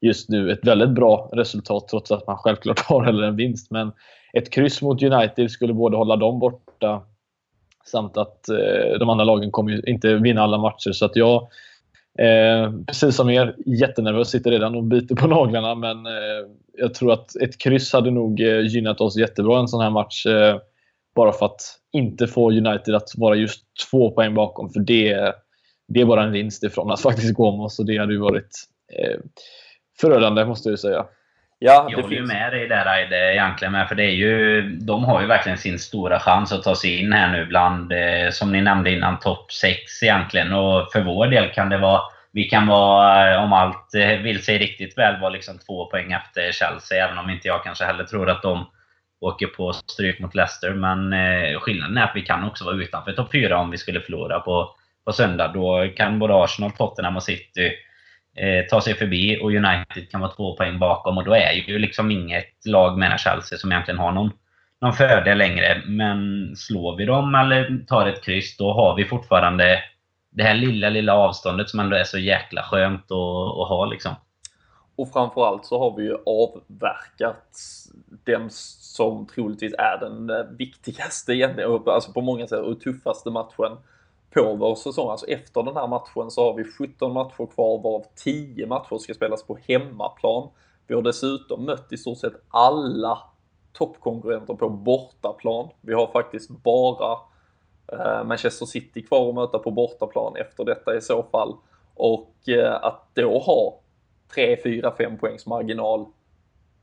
[0.00, 3.70] just nu ett väldigt bra resultat trots att man självklart har eller en vinst.
[3.70, 3.92] Men
[4.32, 7.02] ett kryss mot United skulle både hålla dem borta
[7.84, 10.92] samt att eh, de andra lagen kommer inte vinna alla matcher.
[10.92, 11.48] Så att jag
[12.20, 14.30] Eh, precis som er, jättenervös.
[14.30, 15.74] Sitter redan och biter på naglarna.
[15.74, 16.46] Men eh,
[16.76, 20.26] jag tror att ett kryss hade nog eh, gynnat oss jättebra en sån här match.
[20.26, 20.58] Eh,
[21.14, 21.60] bara för att
[21.92, 24.70] inte få United att vara just två poäng bakom.
[24.70, 25.34] För det,
[25.88, 27.78] det är bara en vinst ifrån att faktiskt gå om oss.
[27.78, 28.50] Och det hade ju varit
[28.98, 29.20] eh,
[30.00, 31.06] förödande, måste jag säga.
[31.62, 33.88] Ja, jag håller ju med dig där Aide, egentligen med.
[33.88, 37.12] För det är ju, de har ju verkligen sin stora chans att ta sig in
[37.12, 40.52] här nu bland, eh, som ni nämnde innan, topp 6 egentligen.
[40.52, 42.02] Och för vår del kan det vara
[42.32, 46.52] vi kan vara, om allt eh, vill sig riktigt väl, vara liksom två poäng efter
[46.52, 47.04] Chelsea.
[47.04, 48.66] Även om inte jag kanske heller tror att de
[49.20, 50.70] åker på stryk mot Leicester.
[50.70, 54.00] Men eh, skillnaden är att vi kan också vara utanför topp 4 om vi skulle
[54.00, 55.48] förlora på, på söndag.
[55.54, 57.72] Då kan både Arsenal, Tottenham och City
[58.40, 61.18] eh, ta sig förbi och United kan vara två poäng bakom.
[61.18, 64.30] Och då är ju liksom inget lag, menar Chelsea, som egentligen har någon,
[64.80, 65.82] någon fördel längre.
[65.86, 69.82] Men slår vi dem eller tar ett kryss, då har vi fortfarande
[70.30, 74.14] det här lilla, lilla avståndet som ändå är så jäkla skönt att, att ha liksom.
[74.96, 77.58] Och framförallt så har vi ju avverkat
[78.24, 83.76] den som troligtvis är den viktigaste egentligen, alltså på många sätt, och tuffaste matchen
[84.34, 85.10] på vår säsong.
[85.10, 89.14] Alltså efter den här matchen så har vi 17 matcher kvar varav 10 matcher ska
[89.14, 90.48] spelas på hemmaplan.
[90.86, 93.18] Vi har dessutom mött i stort sett alla
[93.72, 95.68] toppkonkurrenter på bortaplan.
[95.80, 97.18] Vi har faktiskt bara
[97.92, 101.56] Eh, Manchester City kvar att möta på bortaplan efter detta i så fall.
[101.94, 103.80] Och eh, att då ha
[104.34, 106.06] 3, 4, 5 poängs marginal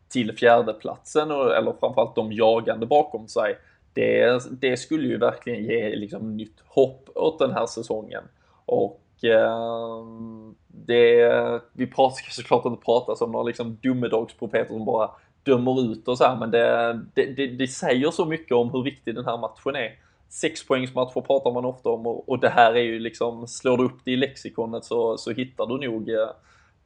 [0.09, 3.57] till fjärdeplatsen eller framförallt de jagande bakom sig.
[3.97, 8.23] Det, det skulle ju verkligen ge liksom nytt hopp åt den här säsongen.
[8.65, 10.05] Och eh,
[10.67, 15.11] det, vi pratar, ska såklart inte prata som några liksom domedagsprofeter som bara
[15.43, 18.83] dömer ut och så här, men det, det, det, det säger så mycket om hur
[18.83, 19.95] viktig den här matchen är
[20.29, 23.99] sexpoängsmatcher pratar man ofta om och, och, det här är ju liksom, slår du upp
[24.03, 26.29] det i lexikonet så, så hittar du nog eh,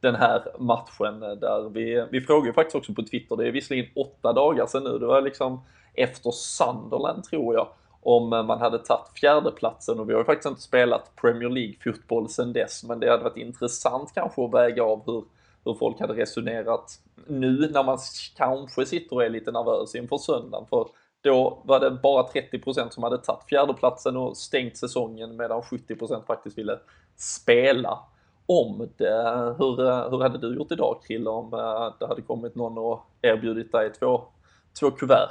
[0.00, 3.90] den här matchen där vi, vi frågar ju faktiskt också på Twitter, det är visserligen
[3.94, 5.60] åtta dagar sedan nu, det var liksom
[5.94, 7.68] efter Sunderland tror jag,
[8.02, 12.52] om man hade tagit fjärdeplatsen och vi har ju faktiskt inte spelat Premier League-fotboll sedan
[12.52, 15.24] dess, men det hade varit intressant kanske att väga av hur,
[15.64, 17.98] hur folk hade resonerat nu när man
[18.36, 20.66] kanske sitter och är lite nervös inför söndagen.
[20.70, 20.88] För
[21.20, 26.58] då var det bara 30% som hade tagit fjärdeplatsen och stängt säsongen medan 70% faktiskt
[26.58, 26.78] ville
[27.16, 27.98] spela
[28.46, 29.54] om det.
[29.58, 29.76] Hur,
[30.10, 33.92] hur hade du gjort idag Krille om eh, det hade kommit någon och erbjudit dig
[33.92, 34.24] två,
[34.80, 35.30] två kuvert?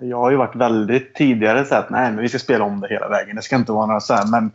[0.00, 2.88] Jag har ju varit väldigt tidigare så att nej men vi ska spela om det
[2.88, 3.36] hela vägen.
[3.36, 4.50] Det ska inte vara några så här, men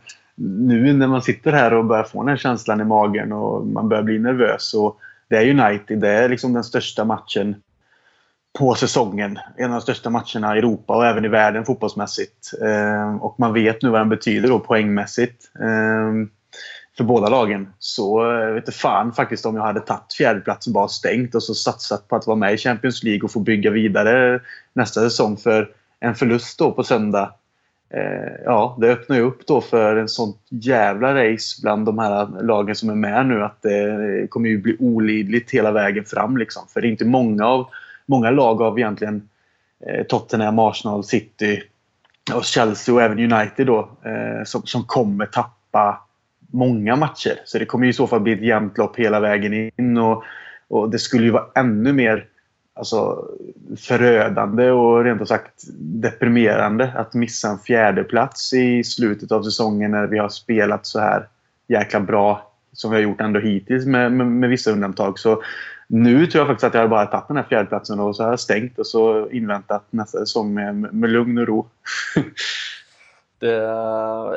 [0.68, 3.88] nu när man sitter här och börjar få den här känslan i magen och man
[3.88, 7.56] börjar bli nervös och det är United, det är liksom den största matchen
[8.58, 9.38] på säsongen.
[9.56, 12.52] En av de största matcherna i Europa och även i världen fotbollsmässigt.
[12.62, 15.50] Ehm, och man vet nu vad den betyder då poängmässigt.
[15.60, 16.30] Ehm,
[16.96, 17.68] för båda lagen.
[17.78, 22.08] Så vete vet fan faktiskt om jag hade tagit fjärdeplatsen bara stängt och så satsat
[22.08, 24.40] på att vara med i Champions League och få bygga vidare
[24.72, 25.36] nästa säsong.
[25.36, 25.70] För
[26.00, 27.32] en förlust då på söndag
[27.90, 32.42] eh, ja, det öppnar ju upp då för en sån jävla race bland de här
[32.42, 36.36] lagen som är med nu att det kommer ju bli olidligt hela vägen fram.
[36.36, 36.62] Liksom.
[36.68, 37.66] För det är inte många av
[38.06, 39.28] många lag av egentligen
[39.86, 41.62] eh, Tottenham, Arsenal, City
[42.34, 46.05] och Chelsea och även United då eh, som, som kommer tappa
[46.50, 47.40] många matcher.
[47.44, 50.24] Så det kommer i så fall bli ett jämnt lopp hela vägen in och,
[50.68, 52.26] och det skulle ju vara ännu mer
[52.74, 53.24] alltså,
[53.76, 59.90] förödande och rent ut sagt deprimerande att missa en fjärde plats i slutet av säsongen
[59.90, 61.28] när vi har spelat så här
[61.68, 65.18] jäkla bra som vi har gjort ändå hittills med, med, med vissa undantag.
[65.18, 65.42] Så
[65.88, 68.40] nu tror jag faktiskt att jag bara tagit den här fjärdeplatsen och så har jag
[68.40, 71.66] stängt och så inväntat nästa säsong med, med lugn och ro.
[73.38, 73.52] Det,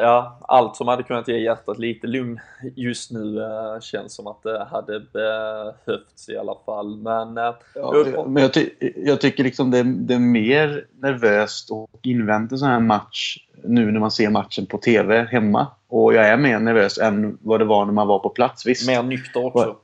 [0.01, 2.39] ja, allt som hade kunnat ge hjärtat lite lugn
[2.75, 6.97] just nu äh, känns som att det hade behövts i alla fall.
[6.97, 12.05] Men, äh, ja, men jag, ty jag, tycker liksom det, det, är mer nervöst att
[12.05, 15.67] invänta en sån här match nu när man ser matchen på TV hemma.
[15.87, 18.65] Och jag är mer nervös än vad det var när man var på plats.
[18.65, 18.87] Visst.
[18.87, 19.75] Mer nykter också.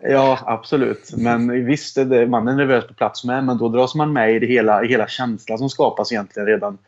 [0.00, 1.12] Ja, absolut.
[1.16, 4.38] Men visst, är man är nervös på plats med, men då dras man med i
[4.38, 6.78] det hela, i hela känslan som skapas egentligen redan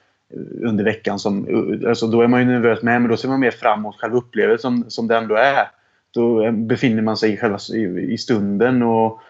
[0.63, 1.19] under veckan.
[1.19, 1.47] Som,
[1.87, 4.77] alltså då är man ju nervös med, men då ser man mer framåt själva upplevelsen
[4.83, 5.71] som, som det ändå är.
[6.11, 9.21] Då befinner man sig själva i, i stunden och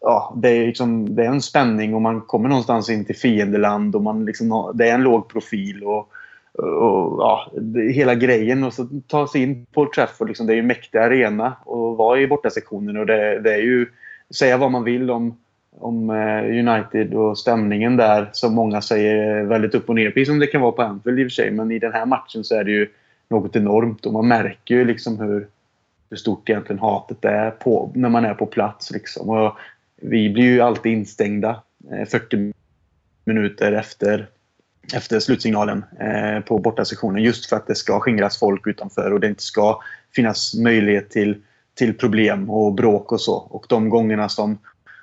[0.00, 3.96] ja, det, är liksom, det är en spänning och man kommer någonstans in till fiendeland
[3.96, 5.84] och man liksom har, det är en låg profil.
[5.84, 6.12] och
[6.58, 8.64] och, ja, det, hela grejen.
[8.64, 10.28] Och så ta sig in på Trafford.
[10.28, 12.96] Liksom, det är ju en mäktig arena och vara i bortasektionen.
[12.96, 13.86] Och det, det är ju,
[14.34, 15.38] säga vad man vill om,
[15.78, 20.10] om eh, United och stämningen där som många säger eh, väldigt upp och ner.
[20.10, 21.50] Precis som det kan vara på Anfield i och för sig.
[21.50, 22.88] Men i den här matchen så är det ju
[23.28, 25.48] något enormt och man märker ju liksom hur,
[26.10, 28.90] hur stort egentligen hatet är på, när man är på plats.
[28.90, 29.30] Liksom.
[29.30, 29.56] Och
[29.96, 31.62] vi blir ju alltid instängda
[31.92, 32.52] eh, 40
[33.24, 34.28] minuter efter
[34.92, 39.28] efter slutsignalen eh, på bortasektionen just för att det ska skingras folk utanför och det
[39.28, 39.80] inte ska
[40.14, 41.42] finnas möjlighet till,
[41.74, 43.34] till problem och bråk och så.
[43.34, 44.58] Och de gångerna som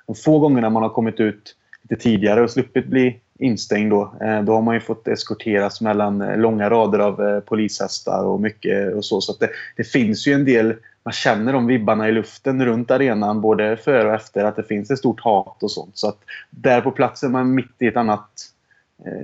[0.06, 4.42] de få gångerna man har kommit ut lite tidigare och sluppit bli instängd då, eh,
[4.42, 8.94] då har man ju fått eskorteras mellan eh, långa rader av eh, polishästar och mycket
[8.94, 9.20] och så.
[9.20, 10.74] Så det, det, finns ju en del,
[11.04, 14.90] man känner de vibbarna i luften runt arenan både före och efter att det finns
[14.90, 15.98] ett stort hat och sånt.
[15.98, 16.18] Så att
[16.50, 18.48] där på plats är man mitt i ett annat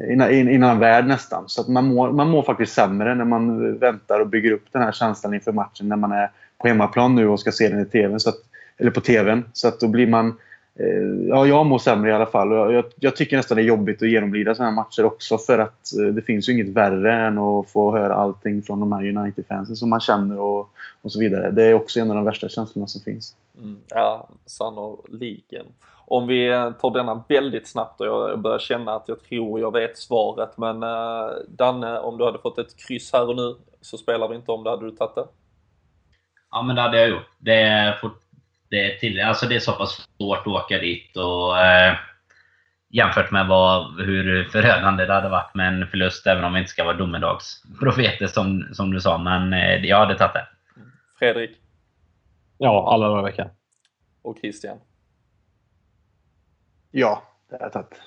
[0.08, 1.44] i en annan värld nästan.
[1.46, 4.82] Så att man, mår, man mår faktiskt sämre när man väntar och bygger upp den
[4.82, 7.84] här känslan inför matchen när man är på hemmaplan nu och ska se den i
[7.84, 8.38] TV, så att,
[8.78, 9.44] eller på TVn.
[9.52, 10.38] Så att då blir man...
[10.80, 12.52] Eh, ja, jag mår sämre i alla fall.
[12.52, 15.58] Och jag, jag tycker nästan det är jobbigt att genomlida sådana här matcher också för
[15.58, 19.16] att eh, det finns ju inget värre än att få höra allting från de här
[19.16, 20.70] United-fansen som man känner och,
[21.02, 21.50] och så vidare.
[21.50, 23.36] Det är också en av de värsta känslorna som finns.
[23.58, 25.66] Mm, ja, sannoliken.
[26.10, 26.48] Om vi
[26.80, 30.58] tar denna väldigt snabbt och jag börjar känna att jag tror jag vet svaret.
[30.58, 34.36] Men uh, Danne, om du hade fått ett kryss här och nu så spelar vi
[34.36, 34.70] inte om det.
[34.70, 35.26] Hade du tagit det?
[36.50, 37.28] Ja, men det hade jag gjort.
[37.38, 38.20] Det är, fort,
[38.70, 41.96] det är, till, alltså det är så pass svårt att åka dit och eh,
[42.88, 46.70] jämfört med vad, hur förödande det hade varit med en förlust, även om vi inte
[46.70, 49.18] ska vara domedagsprofeter som, som du sa.
[49.18, 50.48] Men eh, jag hade tagit det.
[51.18, 51.50] Fredrik?
[52.58, 53.50] Ja, alla dagar i veckan.
[54.22, 54.78] Och Christian?
[56.90, 58.02] Ja, det har jag tagit.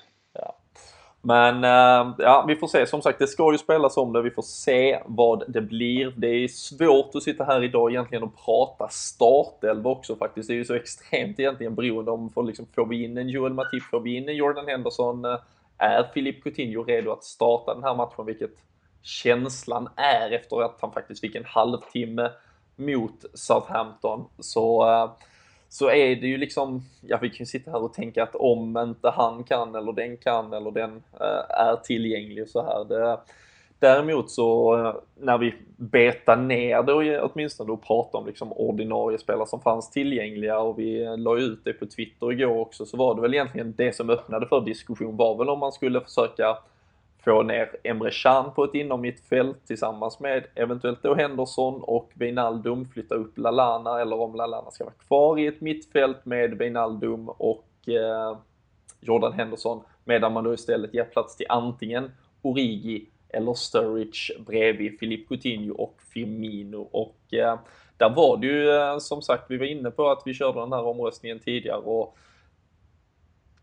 [1.24, 2.86] Men eh, ja, vi får se.
[2.86, 4.22] Som sagt, det ska ju spelas om det.
[4.22, 6.14] Vi får se vad det blir.
[6.16, 10.48] Det är svårt att sitta här idag egentligen och prata startelva också faktiskt.
[10.48, 13.52] Det är ju så extremt egentligen beroende om får, liksom, får vi in en Joel
[13.52, 15.24] Matip, får vi in en Jordan Henderson?
[15.24, 15.38] Eh,
[15.78, 18.26] är Filip Coutinho redo att starta den här matchen?
[18.26, 18.54] Vilket
[19.02, 22.30] känslan är efter att han faktiskt fick en halvtimme
[22.76, 24.24] mot Southampton.
[24.38, 25.10] Så eh,
[25.72, 28.78] så är det ju liksom, ja vi kan ju sitta här och tänka att om
[28.78, 32.84] inte han kan eller den kan eller den eh, är tillgänglig och så här.
[32.84, 33.18] Det,
[33.78, 39.46] däremot så eh, när vi betar ner det åtminstone och pratar om liksom ordinarie spelare
[39.46, 43.14] som fanns tillgängliga och vi eh, la ut det på Twitter igår också så var
[43.14, 46.58] det väl egentligen det som öppnade för diskussion var väl om man skulle försöka
[47.24, 53.14] få ner Emre Can på ett innermittfält tillsammans med eventuellt då Henderson och Wijnaldum, flytta
[53.14, 58.36] upp Lalana eller om Lalana ska vara kvar i ett mittfält med Wijnaldum och eh,
[59.00, 62.10] Jordan Henderson medan man då istället ger plats till antingen
[62.42, 66.88] Origi eller Sturridge bredvid Filip Coutinho och Firmino.
[66.92, 67.58] Och eh,
[67.96, 70.72] där var det ju eh, som sagt, vi var inne på att vi körde den
[70.72, 72.16] här omröstningen tidigare och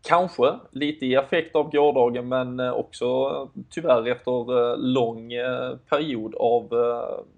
[0.02, 3.06] Kanske lite i effekt av gårdagen men eh, också
[3.70, 6.68] tyvärr efter eh, lång eh, period av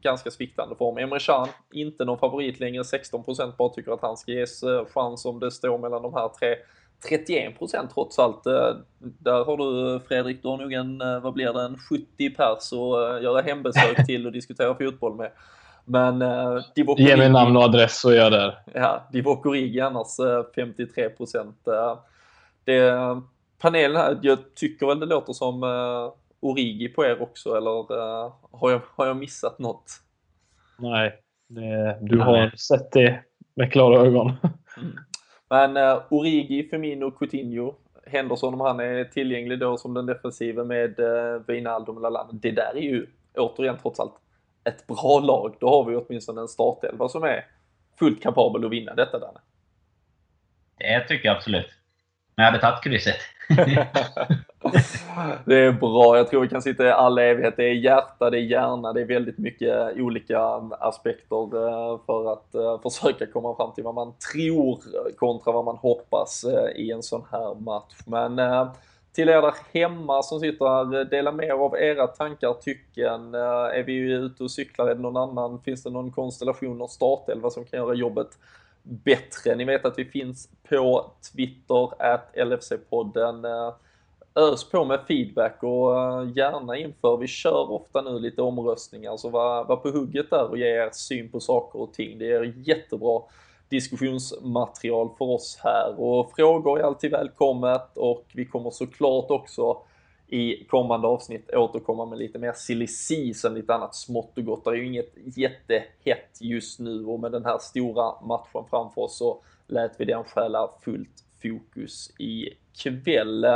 [0.01, 0.99] ganska sviktande form.
[0.99, 5.41] Emre Can, inte någon favorit längre, 16% bara tycker att han ska ges chans om
[5.41, 6.57] det står mellan de här tre.
[7.11, 8.45] 31% trots allt.
[8.99, 13.23] Där har du Fredrik, du har nog en, vad blir det, en 70 pers att
[13.23, 15.31] göra hembesök till och diskutera fotboll med.
[15.85, 18.59] Men eh, Divock Ge mig namn och adress så är jag där.
[18.75, 20.19] Ja, Divock Origi annars
[20.57, 21.53] 53%.
[21.67, 21.99] Eh,
[22.65, 23.23] det,
[23.59, 28.33] panelen här, jag tycker väl det låter som uh, Origi på er också eller uh,
[28.53, 29.91] har, jag, har jag missat något?
[30.79, 32.27] Nej, det, du Nej.
[32.27, 33.23] har sett det
[33.55, 34.33] med klara ögon.
[34.77, 34.97] mm.
[35.51, 37.75] Men uh, Origi, Firmino, Coutinho,
[38.07, 42.31] Henderson om han är tillgänglig då som den defensiva med uh, Wijnaldum och Lallana.
[42.33, 44.15] Det där är ju återigen trots allt
[44.65, 45.57] ett bra lag.
[45.61, 47.47] Då har vi åtminstone en startelva som är
[47.99, 49.41] fullt kapabel att vinna detta Danne.
[50.79, 51.82] Det tycker jag absolut.
[52.35, 53.16] Men jag hade tagit krysset.
[55.45, 56.16] det är bra.
[56.16, 57.55] Jag tror vi kan sitta i all evighet.
[57.57, 60.41] Det är hjärta, det är hjärna, det är väldigt mycket olika
[60.80, 64.80] aspekter eh, för att eh, försöka komma fram till vad man tror
[65.16, 67.95] kontra vad man hoppas eh, i en sån här match.
[68.07, 68.41] Men
[69.12, 73.35] till er där hemma som sitter här, dela med er av era tankar, tycken.
[73.35, 74.89] Är vi ute och cyklar?
[74.89, 75.61] Är det någon annan?
[75.61, 78.28] Finns det någon konstellation, någon startelva som kan göra jobbet
[78.83, 79.55] bättre.
[79.55, 83.45] Ni vet att vi finns på Twitter, at LFC-podden.
[83.45, 83.74] Eh,
[84.35, 87.16] ös på med feedback och eh, gärna inför.
[87.16, 90.91] Vi kör ofta nu lite omröstningar, så var, var på hugget där och ge er
[90.93, 92.18] syn på saker och ting.
[92.18, 93.22] Det är jättebra
[93.68, 99.78] diskussionsmaterial för oss här och frågor är alltid välkommet och vi kommer såklart också
[100.33, 104.64] i kommande avsnitt återkomma med lite mer silly season, lite annat smått och gott.
[104.64, 109.18] Det är ju inget jättehett just nu och med den här stora matchen framför oss
[109.18, 112.49] så lät vi den stjäla fullt fokus i
[112.83, 113.47] kväll.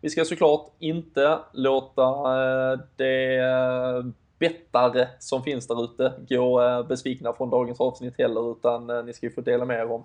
[0.00, 4.04] Vi ska såklart inte låta eh, det eh,
[4.38, 9.26] bettare som finns där ute gå eh, besvikna från dagens avsnitt heller utan ni ska
[9.26, 10.04] ju få dela med er om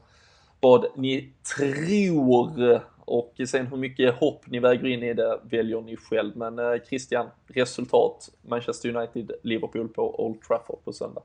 [0.60, 5.98] vad ni tror och sen hur mycket hopp ni väger in i det väljer ni
[5.98, 6.38] själv.
[6.38, 11.22] Men eh, Christian, resultat Manchester United, Liverpool på Old Trafford på söndag.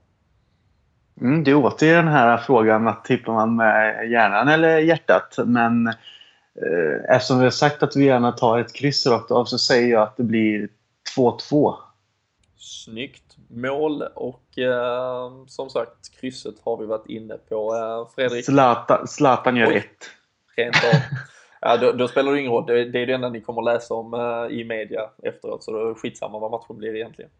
[1.21, 5.39] Mm, det åter den här frågan att tippar man med hjärnan eller hjärtat.
[5.47, 9.59] Men eh, eftersom vi har sagt att vi gärna tar ett kryss rakt av så
[9.59, 10.69] säger jag att det blir
[11.17, 11.75] 2-2.
[12.57, 17.75] Snyggt mål och eh, som sagt krysset har vi varit inne på.
[17.75, 18.45] Eh, Fredrik?
[18.45, 19.77] Zlatan, Zlatan gör Oj.
[19.77, 20.11] ett.
[20.57, 21.01] Rent av.
[21.61, 22.67] Ja, då, då, spelar det ingen roll.
[22.67, 25.79] Det, det är det enda ni kommer läsa om uh, i media efteråt, så då
[25.79, 27.31] är det skitsamma vad matchen blir egentligen.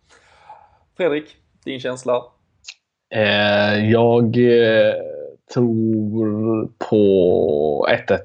[0.97, 2.25] Fredrik, din känsla?
[3.15, 4.95] Eh, jag eh,
[5.55, 8.19] tror på 1-1.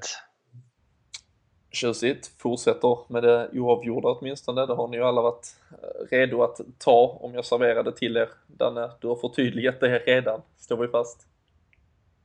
[1.79, 2.31] Tjusigt.
[2.41, 4.65] Fortsätter med det oavgjorda åtminstone.
[4.65, 8.27] Det har ni ju alla varit eh, redo att ta om jag serverade till er.
[8.47, 10.41] Danne, du har förtydligat det redan.
[10.57, 11.21] Står vi fast?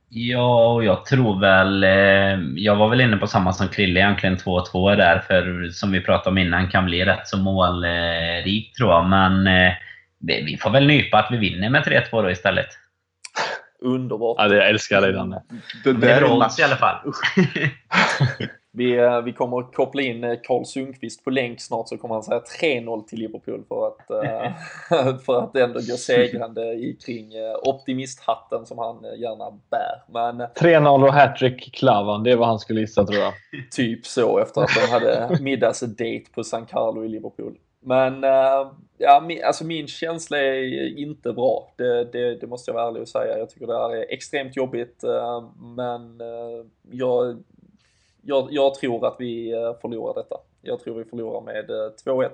[0.09, 1.83] Ja, och jag tror väl...
[1.83, 5.19] Eh, jag var väl inne på samma som Krille egentligen, 2-2 där.
[5.19, 9.05] För som vi pratade om innan, kan bli rätt så målrikt tror jag.
[9.05, 9.73] Men eh,
[10.19, 12.69] vi får väl nypa att vi vinner med 3-2 då istället.
[13.81, 14.35] Underbart.
[14.39, 15.43] Ja, det, jag älskar dig Danne.
[15.83, 16.97] Det, det, det är bra i alla fall.
[18.75, 22.15] Vi, eh, vi kommer att koppla in eh, Karl Sundqvist på länk snart så kommer
[22.15, 27.31] han säga 3-0 till Liverpool för att, eh, för att ändå gå segrande i kring
[27.63, 30.03] optimisthatten som han gärna bär.
[30.07, 33.33] Men, 3-0 och hattrick Klavan, det är vad han skulle gissa tror jag.
[33.71, 37.57] Typ så efter att de hade middagsdate på San Carlo i Liverpool.
[37.79, 38.23] Men
[38.97, 41.73] ja, min, alltså min känsla är inte bra.
[41.77, 43.37] Det, det, det, måste jag vara ärlig och säga.
[43.37, 45.03] Jag tycker det här är extremt jobbigt.
[45.77, 46.21] Men
[46.91, 47.43] jag
[48.25, 50.35] jag, jag, tror att vi eh, förlorar detta.
[50.61, 52.29] Jag tror vi förlorar med eh, 2-1.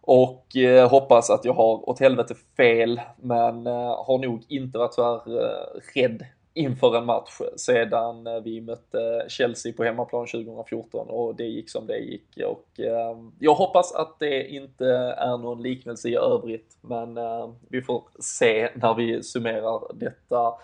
[0.00, 4.94] Och eh, hoppas att jag har åt helvete fel, men eh, har nog inte varit
[4.94, 11.08] så här eh, rädd inför en match sedan eh, vi mötte Chelsea på hemmaplan 2014
[11.10, 12.38] och det gick som det gick.
[12.46, 14.86] Och, eh, jag hoppas att det inte
[15.18, 20.54] är någon liknelse i övrigt, men ehm, vi får se när vi summerar detta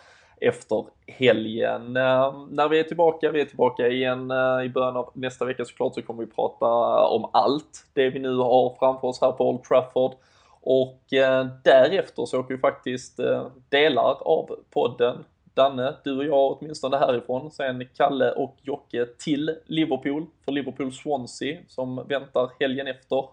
[0.40, 1.96] efter helgen.
[1.96, 5.64] Ehm, när vi är tillbaka, vi är tillbaka igen eh, i början av nästa vecka
[5.64, 6.66] såklart så kommer vi prata
[7.06, 10.12] om allt det vi nu har framför oss här på Old Trafford.
[10.60, 15.24] Och eh, därefter så åker vi faktiskt eh, delar av podden
[15.54, 21.58] Danne, du och jag åtminstone härifrån, sen Kalle och Jocke till Liverpool för Liverpool Swansea
[21.68, 23.28] som väntar helgen efter.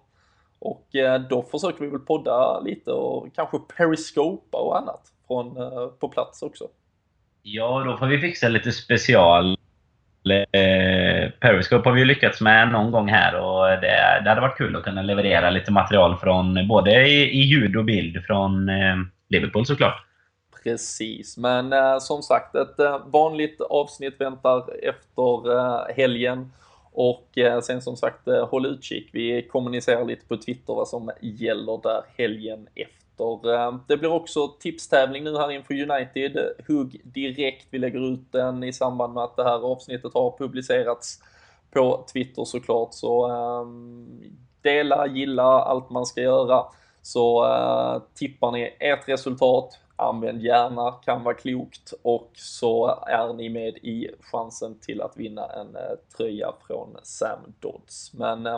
[0.60, 0.88] Och
[1.30, 5.56] då försöker vi väl podda lite och kanske periscopa och annat från,
[6.00, 6.68] på plats också.
[7.44, 9.58] Ja, då får vi fixa lite special.
[10.52, 14.58] Eh, Periscope har vi ju lyckats med någon gång här och det, det hade varit
[14.58, 18.96] kul att kunna leverera lite material från både i, i ljud och bild från eh,
[19.30, 20.06] Liverpool såklart.
[20.64, 26.52] Precis, men eh, som sagt ett eh, vanligt avsnitt väntar efter eh, helgen.
[26.94, 29.10] Och eh, sen som sagt, håll utkik.
[29.14, 34.48] Vi kommunicerar lite på Twitter vad som gäller där helgen efter Eh, det blir också
[34.48, 36.38] tipstävling nu här inför United.
[36.68, 37.68] Hugg direkt.
[37.70, 41.20] Vi lägger ut den i samband med att det här avsnittet har publicerats
[41.72, 42.94] på Twitter såklart.
[42.94, 43.66] Så eh,
[44.62, 46.66] dela, gilla allt man ska göra.
[47.02, 53.50] Så eh, tippar ni ert resultat, använd gärna, kan vara klokt och så är ni
[53.50, 55.78] med i chansen till att vinna en
[56.18, 58.14] tröja från Sam Dodds.
[58.14, 58.50] Men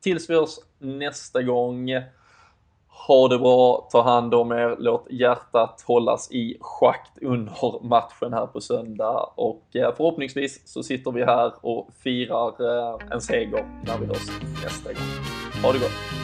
[0.00, 1.90] tills vi hörs nästa gång
[2.94, 8.46] ha det bra, ta hand om er, låt hjärtat hållas i schakt under matchen här
[8.46, 13.98] på söndag och eh, förhoppningsvis så sitter vi här och firar eh, en seger när
[13.98, 14.28] vi hörs
[14.64, 15.62] nästa gång.
[15.62, 16.21] Ha det gott!